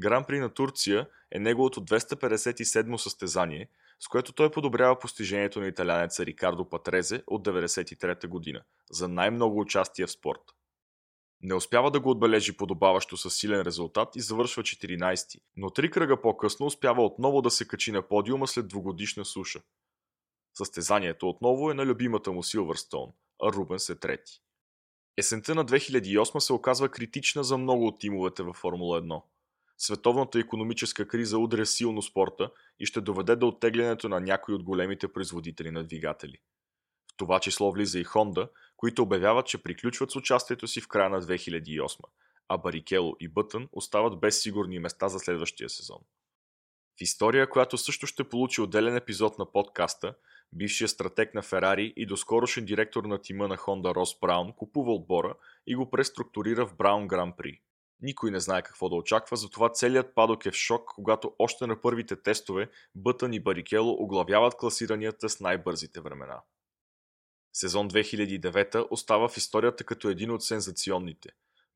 Гран 0.00 0.24
при 0.24 0.40
на 0.40 0.48
Турция 0.48 1.08
е 1.30 1.38
неговото 1.38 1.80
257 1.84 2.96
състезание, 2.96 3.68
с 4.00 4.08
което 4.08 4.32
той 4.32 4.50
подобрява 4.50 4.98
постижението 4.98 5.60
на 5.60 5.66
италянеца 5.66 6.26
Рикардо 6.26 6.68
Патрезе 6.68 7.22
от 7.26 7.44
1993 7.48 8.26
година 8.26 8.62
за 8.90 9.08
най-много 9.08 9.60
участие 9.60 10.06
в 10.06 10.10
спорта. 10.10 10.52
Не 11.42 11.54
успява 11.54 11.90
да 11.90 12.00
го 12.00 12.10
отбележи 12.10 12.56
подобаващо 12.56 13.16
със 13.16 13.36
силен 13.36 13.62
резултат 13.62 14.16
и 14.16 14.20
завършва 14.20 14.62
14, 14.62 15.40
но 15.56 15.70
три 15.70 15.90
кръга 15.90 16.20
по-късно 16.20 16.66
успява 16.66 17.04
отново 17.04 17.42
да 17.42 17.50
се 17.50 17.68
качи 17.68 17.92
на 17.92 18.08
подиума 18.08 18.46
след 18.46 18.68
двугодишна 18.68 19.24
суша. 19.24 19.60
Състезанието 20.54 21.28
отново 21.28 21.70
е 21.70 21.74
на 21.74 21.86
любимата 21.86 22.32
му 22.32 22.42
Силвърстоун, 22.42 23.12
а 23.42 23.52
Рубенс 23.52 23.88
е 23.88 24.00
трети. 24.00 24.40
Есента 25.18 25.54
на 25.54 25.64
2008 25.64 26.38
се 26.38 26.52
оказва 26.52 26.88
критична 26.88 27.44
за 27.44 27.58
много 27.58 27.86
от 27.86 28.00
тимовете 28.00 28.42
във 28.42 28.56
Формула 28.56 29.02
1. 29.02 29.22
Световната 29.78 30.38
економическа 30.38 31.08
криза 31.08 31.38
удря 31.38 31.66
силно 31.66 32.02
спорта 32.02 32.50
и 32.80 32.86
ще 32.86 33.00
доведе 33.00 33.36
до 33.36 33.48
оттеглянето 33.48 34.08
на 34.08 34.20
някои 34.20 34.54
от 34.54 34.62
големите 34.62 35.12
производители 35.12 35.70
на 35.70 35.84
двигатели. 35.84 36.38
В 37.12 37.16
това 37.16 37.40
число 37.40 37.72
влиза 37.72 37.98
и 37.98 38.04
Honda, 38.04 38.48
които 38.76 39.02
обявяват, 39.02 39.46
че 39.46 39.62
приключват 39.62 40.10
с 40.10 40.16
участието 40.16 40.68
си 40.68 40.80
в 40.80 40.88
края 40.88 41.10
на 41.10 41.22
2008, 41.22 42.00
а 42.48 42.58
Барикело 42.58 43.16
и 43.20 43.28
Бътън 43.28 43.68
остават 43.72 44.20
без 44.20 44.42
сигурни 44.42 44.78
места 44.78 45.08
за 45.08 45.18
следващия 45.18 45.68
сезон. 45.68 45.98
В 46.98 47.00
история, 47.00 47.50
която 47.50 47.78
също 47.78 48.06
ще 48.06 48.28
получи 48.28 48.60
отделен 48.60 48.96
епизод 48.96 49.38
на 49.38 49.52
подкаста, 49.52 50.14
бившият 50.52 50.90
стратег 50.90 51.34
на 51.34 51.42
Ферари 51.42 51.92
и 51.96 52.06
доскорошен 52.06 52.64
директор 52.64 53.04
на 53.04 53.20
тима 53.20 53.48
на 53.48 53.56
Honda 53.56 53.94
Рос 53.94 54.18
Браун 54.20 54.52
купува 54.52 54.94
отбора 54.94 55.34
и 55.66 55.74
го 55.74 55.90
преструктурира 55.90 56.66
в 56.66 56.76
Браун 56.76 57.08
Гран 57.08 57.32
При. 57.36 57.60
Никой 58.00 58.30
не 58.30 58.40
знае 58.40 58.62
какво 58.62 58.88
да 58.88 58.94
очаква, 58.94 59.36
затова 59.36 59.72
целият 59.72 60.14
падок 60.14 60.46
е 60.46 60.50
в 60.50 60.54
шок, 60.54 60.90
когато 60.94 61.34
още 61.38 61.66
на 61.66 61.80
първите 61.80 62.22
тестове 62.22 62.70
Бътън 62.94 63.32
и 63.32 63.40
Барикело 63.40 63.96
оглавяват 63.98 64.56
класиранията 64.56 65.28
с 65.28 65.40
най-бързите 65.40 66.00
времена. 66.00 66.42
Сезон 67.58 67.90
2009 67.90 68.86
остава 68.90 69.28
в 69.28 69.36
историята 69.36 69.84
като 69.84 70.08
един 70.08 70.30
от 70.30 70.44
сензационните. 70.44 71.28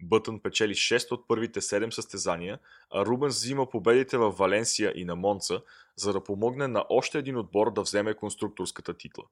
Бътън 0.02 0.40
печели 0.40 0.74
6 0.74 1.12
от 1.12 1.28
първите 1.28 1.60
7 1.60 1.90
състезания, 1.90 2.58
а 2.90 3.06
Рубенс 3.06 3.36
взима 3.36 3.70
победите 3.70 4.18
в 4.18 4.30
Валенсия 4.30 4.92
и 4.96 5.04
на 5.04 5.16
Монца, 5.16 5.60
за 5.96 6.12
да 6.12 6.24
помогне 6.24 6.68
на 6.68 6.84
още 6.88 7.18
един 7.18 7.36
отбор 7.36 7.72
да 7.72 7.82
вземе 7.82 8.14
конструкторската 8.14 8.94
титла. 8.94 9.24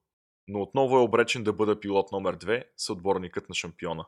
Но 0.47 0.61
отново 0.61 0.97
е 0.97 1.01
обречен 1.01 1.43
да 1.43 1.53
бъде 1.53 1.79
пилот 1.79 2.11
номер 2.11 2.37
2 2.37 2.63
с 2.77 2.89
отборникът 2.89 3.49
на 3.49 3.55
шампиона. 3.55 4.05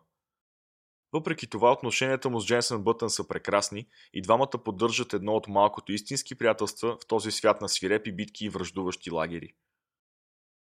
Въпреки 1.13 1.47
това 1.47 1.71
отношенията 1.71 2.29
му 2.29 2.39
с 2.39 2.45
Дженсън 2.45 2.83
Бътън 2.83 3.09
са 3.09 3.27
прекрасни 3.27 3.87
и 4.13 4.21
двамата 4.21 4.63
поддържат 4.65 5.13
едно 5.13 5.33
от 5.33 5.47
малкото 5.47 5.91
истински 5.91 6.35
приятелства 6.35 6.97
в 7.01 7.07
този 7.07 7.31
свят 7.31 7.61
на 7.61 7.69
свирепи 7.69 8.11
битки 8.11 8.45
и 8.45 8.49
връждуващи 8.49 9.11
лагери. 9.11 9.53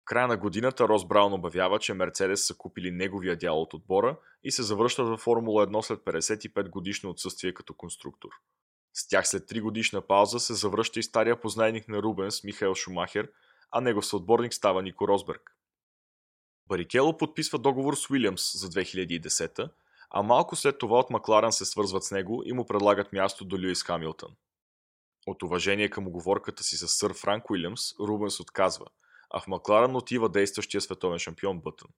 Края 0.05 0.27
на 0.27 0.37
годината 0.37 0.87
Рос 0.87 1.05
Браун 1.07 1.33
обявява, 1.33 1.79
че 1.79 1.93
Мерцедес 1.93 2.47
са 2.47 2.55
купили 2.55 2.91
неговия 2.91 3.35
дял 3.35 3.61
от 3.61 3.73
отбора 3.73 4.17
и 4.43 4.51
се 4.51 4.63
завръщат 4.63 5.07
във 5.07 5.19
Формула 5.19 5.67
1 5.67 5.81
след 5.81 5.99
55 5.99 6.69
годишно 6.69 7.09
отсъствие 7.09 7.53
като 7.53 7.73
конструктор. 7.73 8.29
С 8.93 9.07
тях 9.07 9.27
след 9.27 9.43
3 9.43 9.61
годишна 9.61 10.01
пауза 10.01 10.39
се 10.39 10.53
завръща 10.53 10.99
и 10.99 11.03
стария 11.03 11.41
познайник 11.41 11.87
на 11.87 12.01
Рубенс, 12.01 12.43
Михаил 12.43 12.75
Шумахер, 12.75 13.31
а 13.71 13.81
негов 13.81 14.05
съотборник 14.05 14.53
става 14.53 14.81
Нико 14.81 15.07
Росберг. 15.07 15.55
Барикело 16.67 17.17
подписва 17.17 17.59
договор 17.59 17.95
с 17.95 18.09
Уилямс 18.09 18.59
за 18.59 18.69
2010 18.69 19.69
а 20.13 20.21
малко 20.21 20.55
след 20.55 20.77
това 20.77 20.99
от 20.99 21.09
Макларен 21.09 21.51
се 21.51 21.65
свързват 21.65 22.03
с 22.03 22.11
него 22.11 22.43
и 22.45 22.53
му 22.53 22.65
предлагат 22.65 23.13
място 23.13 23.45
до 23.45 23.57
Льюис 23.57 23.83
Хамилтън. 23.83 24.35
От 25.27 25.43
уважение 25.43 25.89
към 25.89 26.07
оговорката 26.07 26.63
си 26.63 26.77
с 26.77 26.87
сър 26.87 27.13
Франк 27.13 27.49
Уилямс, 27.49 27.99
Рубенс 27.99 28.39
отказва, 28.39 28.85
а 29.33 29.39
в 29.39 29.47
Макларен 29.47 29.95
отива 29.95 30.29
действащия 30.29 30.81
световен 30.81 31.19
шампион 31.19 31.61
Бътън. 31.61 31.89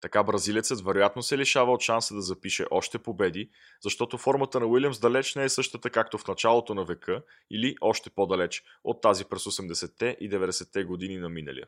Така 0.00 0.22
бразилецът 0.22 0.80
вероятно 0.84 1.22
се 1.22 1.38
лишава 1.38 1.72
от 1.72 1.80
шанса 1.80 2.14
да 2.14 2.22
запише 2.22 2.66
още 2.70 2.98
победи, 2.98 3.50
защото 3.82 4.18
формата 4.18 4.60
на 4.60 4.66
Уилямс 4.66 5.00
далеч 5.00 5.34
не 5.34 5.44
е 5.44 5.48
същата 5.48 5.90
както 5.90 6.18
в 6.18 6.28
началото 6.28 6.74
на 6.74 6.84
века 6.84 7.22
или 7.50 7.76
още 7.80 8.10
по-далеч 8.10 8.62
от 8.84 9.00
тази 9.00 9.24
през 9.24 9.44
80-те 9.44 10.16
и 10.20 10.30
90-те 10.30 10.84
години 10.84 11.16
на 11.16 11.28
миналия. 11.28 11.66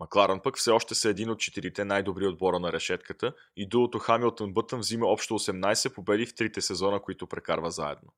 Макларан 0.00 0.40
пък 0.42 0.58
все 0.58 0.70
още 0.70 0.94
са 0.94 1.08
един 1.08 1.30
от 1.30 1.38
четирите 1.38 1.84
най-добри 1.84 2.26
отбора 2.26 2.58
на 2.58 2.72
решетката 2.72 3.34
и 3.56 3.68
дуото 3.68 3.98
Хамилтън 3.98 4.52
Бътън 4.52 4.80
взима 4.80 5.06
общо 5.06 5.34
18 5.34 5.94
победи 5.94 6.26
в 6.26 6.34
трите 6.34 6.60
сезона, 6.60 7.02
които 7.02 7.26
прекарва 7.26 7.70
заедно. 7.70 8.12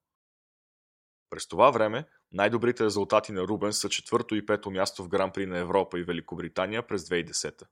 През 1.34 1.48
това 1.48 1.70
време 1.70 2.04
най-добрите 2.32 2.84
резултати 2.84 3.32
на 3.32 3.42
Рубен 3.42 3.72
са 3.72 3.88
четвърто 3.88 4.34
и 4.34 4.46
пето 4.46 4.70
място 4.70 5.04
в 5.04 5.08
Гран 5.08 5.32
При 5.32 5.46
на 5.46 5.58
Европа 5.58 5.98
и 5.98 6.02
Великобритания 6.02 6.86
през 6.86 7.04
2010. 7.04 7.62
В 7.62 7.68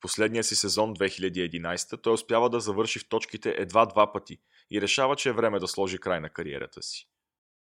последния 0.00 0.44
си 0.44 0.56
сезон 0.56 0.96
2011 0.96 2.02
той 2.02 2.12
успява 2.12 2.50
да 2.50 2.60
завърши 2.60 2.98
в 2.98 3.08
точките 3.08 3.54
едва 3.58 3.86
два 3.86 4.12
пъти 4.12 4.38
и 4.70 4.80
решава, 4.80 5.16
че 5.16 5.28
е 5.28 5.32
време 5.32 5.58
да 5.58 5.68
сложи 5.68 5.98
край 5.98 6.20
на 6.20 6.30
кариерата 6.30 6.82
си. 6.82 7.08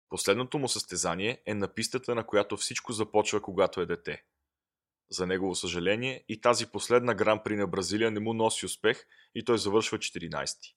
Последното 0.09 0.59
му 0.59 0.69
състезание 0.69 1.43
е 1.47 1.55
на 1.55 1.75
пистата, 1.75 2.15
на 2.15 2.27
която 2.27 2.57
всичко 2.57 2.93
започва, 2.93 3.43
когато 3.43 3.81
е 3.81 3.87
дете– 3.87 4.23
за 5.11 5.27
негово 5.27 5.55
съжаление 5.55 6.25
и 6.29 6.41
тази 6.41 6.67
последна 6.67 7.15
гран 7.15 7.41
при 7.45 7.57
на 7.57 7.67
Бразилия 7.67 8.11
не 8.11 8.21
му 8.21 8.35
носи 8.35 8.67
успех 8.67 9.07
и 9.35 9.45
той 9.45 9.59
завършва 9.59 9.99
14-ти. 9.99 10.77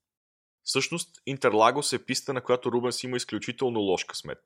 Всъщност, 0.63 1.21
Интерлагос 1.25 1.93
е 1.93 2.05
писта, 2.05 2.33
на 2.33 2.41
която 2.41 2.71
Рубенс 2.71 3.03
има 3.03 3.17
изключително 3.17 3.79
лош 3.79 4.03
късмет. 4.03 4.43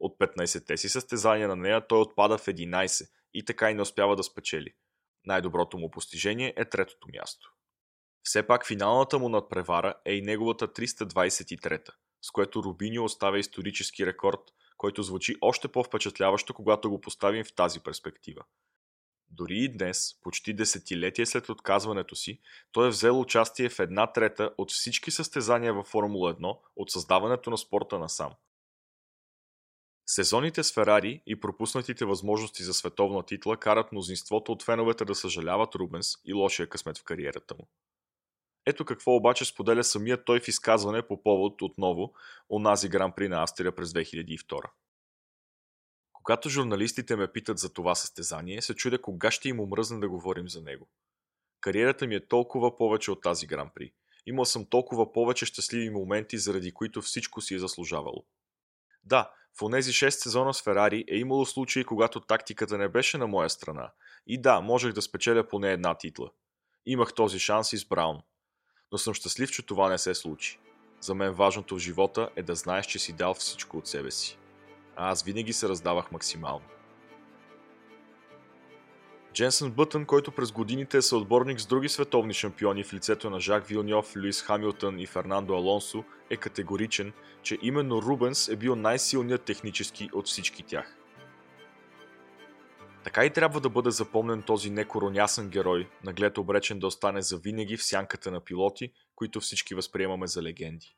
От 0.00 0.18
15-те 0.18 0.76
си 0.76 0.88
състезания 0.88 1.48
на 1.48 1.56
нея 1.56 1.86
той 1.86 2.00
отпада 2.00 2.38
в 2.38 2.46
11 2.46 3.10
и 3.34 3.44
така 3.44 3.70
и 3.70 3.74
не 3.74 3.82
успява 3.82 4.16
да 4.16 4.22
спечели. 4.22 4.74
Най-доброто 5.24 5.78
му 5.78 5.90
постижение 5.90 6.54
е 6.56 6.68
третото 6.68 7.08
място. 7.12 7.52
Все 8.22 8.46
пак 8.46 8.66
финалната 8.66 9.18
му 9.18 9.28
надпревара 9.28 9.94
е 10.04 10.14
и 10.14 10.22
неговата 10.22 10.68
323-та, 10.68 11.92
с 12.22 12.30
което 12.30 12.62
Рубиньо 12.62 13.04
оставя 13.04 13.38
исторически 13.38 14.06
рекорд, 14.06 14.40
който 14.76 15.02
звучи 15.02 15.36
още 15.40 15.68
по-впечатляващо, 15.68 16.54
когато 16.54 16.90
го 16.90 17.00
поставим 17.00 17.44
в 17.44 17.54
тази 17.54 17.80
перспектива– 17.80 18.44
дори 19.36 19.58
и 19.58 19.68
днес, 19.68 20.20
почти 20.22 20.54
десетилетие 20.54 21.26
след 21.26 21.48
отказването 21.48 22.16
си, 22.16 22.40
той 22.72 22.86
е 22.86 22.90
взел 22.90 23.20
участие 23.20 23.68
в 23.68 23.78
една 23.78 24.12
трета 24.12 24.50
от 24.58 24.70
всички 24.70 25.10
състезания 25.10 25.74
във 25.74 25.86
Формула 25.86 26.34
1 26.34 26.58
от 26.76 26.90
създаването 26.90 27.50
на 27.50 27.58
спорта 27.58 27.98
насам. 27.98 28.32
Сезоните 30.06 30.62
с 30.62 30.72
Ферари 30.72 31.22
и 31.26 31.40
пропуснатите 31.40 32.04
възможности 32.04 32.62
за 32.62 32.74
световна 32.74 33.22
титла 33.22 33.56
карат 33.56 33.92
мнозинството 33.92 34.52
от 34.52 34.62
феновете 34.62 35.04
да 35.04 35.14
съжаляват 35.14 35.74
Рубенс 35.74 36.06
и 36.24 36.32
лошия 36.32 36.68
късмет 36.68 36.98
в 36.98 37.04
кариерата 37.04 37.54
му. 37.54 37.68
Ето 38.66 38.84
какво 38.84 39.16
обаче 39.16 39.44
споделя 39.44 39.84
самият 39.84 40.24
той 40.24 40.40
в 40.40 40.48
изказване 40.48 41.02
по 41.02 41.22
повод 41.22 41.62
отново 41.62 42.14
онази 42.48 42.88
гран 42.88 43.12
при 43.16 43.28
на 43.28 43.42
Австрия 43.42 43.74
през 43.74 43.92
2002. 43.92 44.60
Когато 46.24 46.48
журналистите 46.48 47.16
ме 47.16 47.32
питат 47.32 47.58
за 47.58 47.72
това 47.72 47.94
състезание, 47.94 48.62
се 48.62 48.74
чудя 48.74 49.02
кога 49.02 49.30
ще 49.30 49.48
им 49.48 49.60
омръзне 49.60 50.00
да 50.00 50.08
говорим 50.08 50.48
за 50.48 50.62
него. 50.62 50.88
Кариерата 51.60 52.06
ми 52.06 52.14
е 52.14 52.26
толкова 52.26 52.76
повече 52.76 53.10
от 53.10 53.22
тази 53.22 53.46
гран-при. 53.46 53.92
Имал 54.26 54.44
съм 54.44 54.66
толкова 54.66 55.12
повече 55.12 55.46
щастливи 55.46 55.90
моменти, 55.90 56.38
заради 56.38 56.72
които 56.72 57.02
всичко 57.02 57.40
си 57.40 57.54
е 57.54 57.58
заслужавало. 57.58 58.24
Да, 59.02 59.30
в 59.58 59.62
онези 59.62 59.92
6 59.92 60.10
сезона 60.10 60.54
с 60.54 60.62
Ферари 60.62 61.04
е 61.08 61.16
имало 61.16 61.46
случаи, 61.46 61.84
когато 61.84 62.20
тактиката 62.20 62.78
не 62.78 62.88
беше 62.88 63.18
на 63.18 63.26
моя 63.26 63.50
страна. 63.50 63.92
И 64.26 64.40
да, 64.40 64.60
можех 64.60 64.92
да 64.92 65.02
спечеля 65.02 65.48
поне 65.48 65.72
една 65.72 65.94
титла. 65.94 66.30
Имах 66.86 67.14
този 67.14 67.38
шанс 67.38 67.72
и 67.72 67.78
с 67.78 67.84
Браун. 67.84 68.18
Но 68.92 68.98
съм 68.98 69.14
щастлив, 69.14 69.50
че 69.50 69.66
това 69.66 69.88
не 69.88 69.98
се 69.98 70.14
случи. 70.14 70.58
За 71.00 71.14
мен 71.14 71.32
важното 71.32 71.74
в 71.76 71.78
живота 71.78 72.30
е 72.36 72.42
да 72.42 72.54
знаеш, 72.54 72.86
че 72.86 72.98
си 72.98 73.12
дал 73.12 73.34
всичко 73.34 73.76
от 73.78 73.88
себе 73.88 74.10
си 74.10 74.38
а 74.96 75.10
аз 75.10 75.22
винаги 75.22 75.52
се 75.52 75.68
раздавах 75.68 76.12
максимално. 76.12 76.64
Дженсън 79.34 79.70
Бътън, 79.70 80.04
който 80.04 80.32
през 80.32 80.52
годините 80.52 80.96
е 80.96 81.02
съотборник 81.02 81.60
с 81.60 81.66
други 81.66 81.88
световни 81.88 82.34
шампиони 82.34 82.84
в 82.84 82.92
лицето 82.92 83.30
на 83.30 83.40
Жак 83.40 83.66
Вилньов, 83.66 84.16
Луис 84.16 84.42
Хамилтън 84.42 84.98
и 84.98 85.06
Фернандо 85.06 85.54
Алонсо, 85.54 86.04
е 86.30 86.36
категоричен, 86.36 87.12
че 87.42 87.58
именно 87.62 88.02
Рубенс 88.02 88.48
е 88.48 88.56
бил 88.56 88.76
най-силният 88.76 89.42
технически 89.42 90.08
от 90.12 90.26
всички 90.26 90.62
тях. 90.62 90.96
Така 93.04 93.24
и 93.24 93.32
трябва 93.32 93.60
да 93.60 93.68
бъде 93.68 93.90
запомнен 93.90 94.42
този 94.42 94.70
некоронясен 94.70 95.48
герой, 95.48 95.88
наглед 96.04 96.38
обречен 96.38 96.78
да 96.78 96.86
остане 96.86 97.22
завинаги 97.22 97.76
в 97.76 97.84
сянката 97.84 98.30
на 98.30 98.40
пилоти, 98.40 98.92
които 99.14 99.40
всички 99.40 99.74
възприемаме 99.74 100.26
за 100.26 100.42
легенди. 100.42 100.96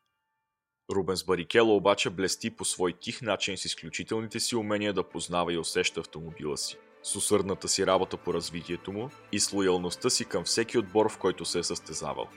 Рубенс 0.90 1.24
Барикело 1.24 1.76
обаче 1.76 2.10
блести 2.10 2.50
по 2.50 2.64
свой 2.64 2.92
тих 2.92 3.22
начин 3.22 3.56
с 3.56 3.64
изключителните 3.64 4.40
си 4.40 4.56
умения 4.56 4.92
да 4.92 5.02
познава 5.02 5.52
и 5.52 5.58
усеща 5.58 6.00
автомобила 6.00 6.56
си, 6.56 6.78
с 7.02 7.16
усърдната 7.16 7.68
си 7.68 7.86
работа 7.86 8.16
по 8.16 8.34
развитието 8.34 8.92
му 8.92 9.10
и 9.32 9.40
с 9.40 9.52
лоялността 9.52 10.10
си 10.10 10.24
към 10.24 10.44
всеки 10.44 10.78
отбор, 10.78 11.12
в 11.12 11.18
който 11.18 11.44
се 11.44 11.58
е 11.58 11.62
състезавал. 11.62 12.28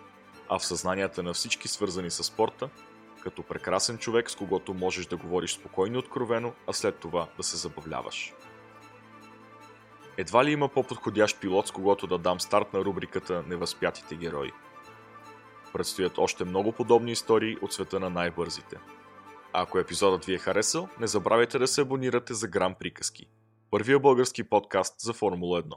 А 0.50 0.60
в 0.60 0.66
съзнанията 0.66 1.24
на 1.24 1.34
всички 1.34 1.68
свързани 1.68 2.12
с 2.12 2.24
спорта, 2.24 2.70
като 3.24 3.44
прекрасен 3.44 3.98
човек, 3.98 4.30
с 4.30 4.36
когото 4.36 4.74
можеш 4.74 5.06
да 5.06 5.18
говориш 5.18 5.54
спокойно 5.54 5.96
и 5.96 6.00
откровено, 6.00 6.54
а 6.68 6.74
след 6.74 7.00
това 7.00 7.28
да 7.38 7.44
се 7.44 7.58
забавляваш. 7.58 8.34
Едва 10.18 10.46
ли 10.46 10.52
има 10.52 10.68
по-подходящ 10.70 11.42
пилот, 11.42 11.68
с 11.68 11.72
когото 11.72 12.08
да 12.08 12.18
дам 12.18 12.40
старт 12.40 12.74
на 12.74 12.80
рубриката 12.80 13.44
Невъзпятите 13.48 14.16
герои– 14.16 14.52
Предстоят 15.74 16.18
още 16.18 16.46
много 16.46 16.72
подобни 16.72 17.12
истории 17.12 17.58
от 17.62 17.74
света 17.74 18.00
на 18.00 18.10
най-бързите. 18.10 18.78
Ако 19.54 19.80
епизодът 19.80 20.26
ви 20.26 20.34
е 20.34 20.38
харесал, 20.38 20.88
не 21.00 21.08
забравяйте 21.08 21.60
да 21.60 21.68
се 21.68 21.82
абонирате 21.82 22.34
за 22.34 22.48
Грам 22.48 22.76
Приказки, 22.80 23.26
първия 23.72 24.00
български 24.00 24.44
подкаст 24.44 24.96
за 25.00 25.14
Формула 25.14 25.64
1. 25.64 25.74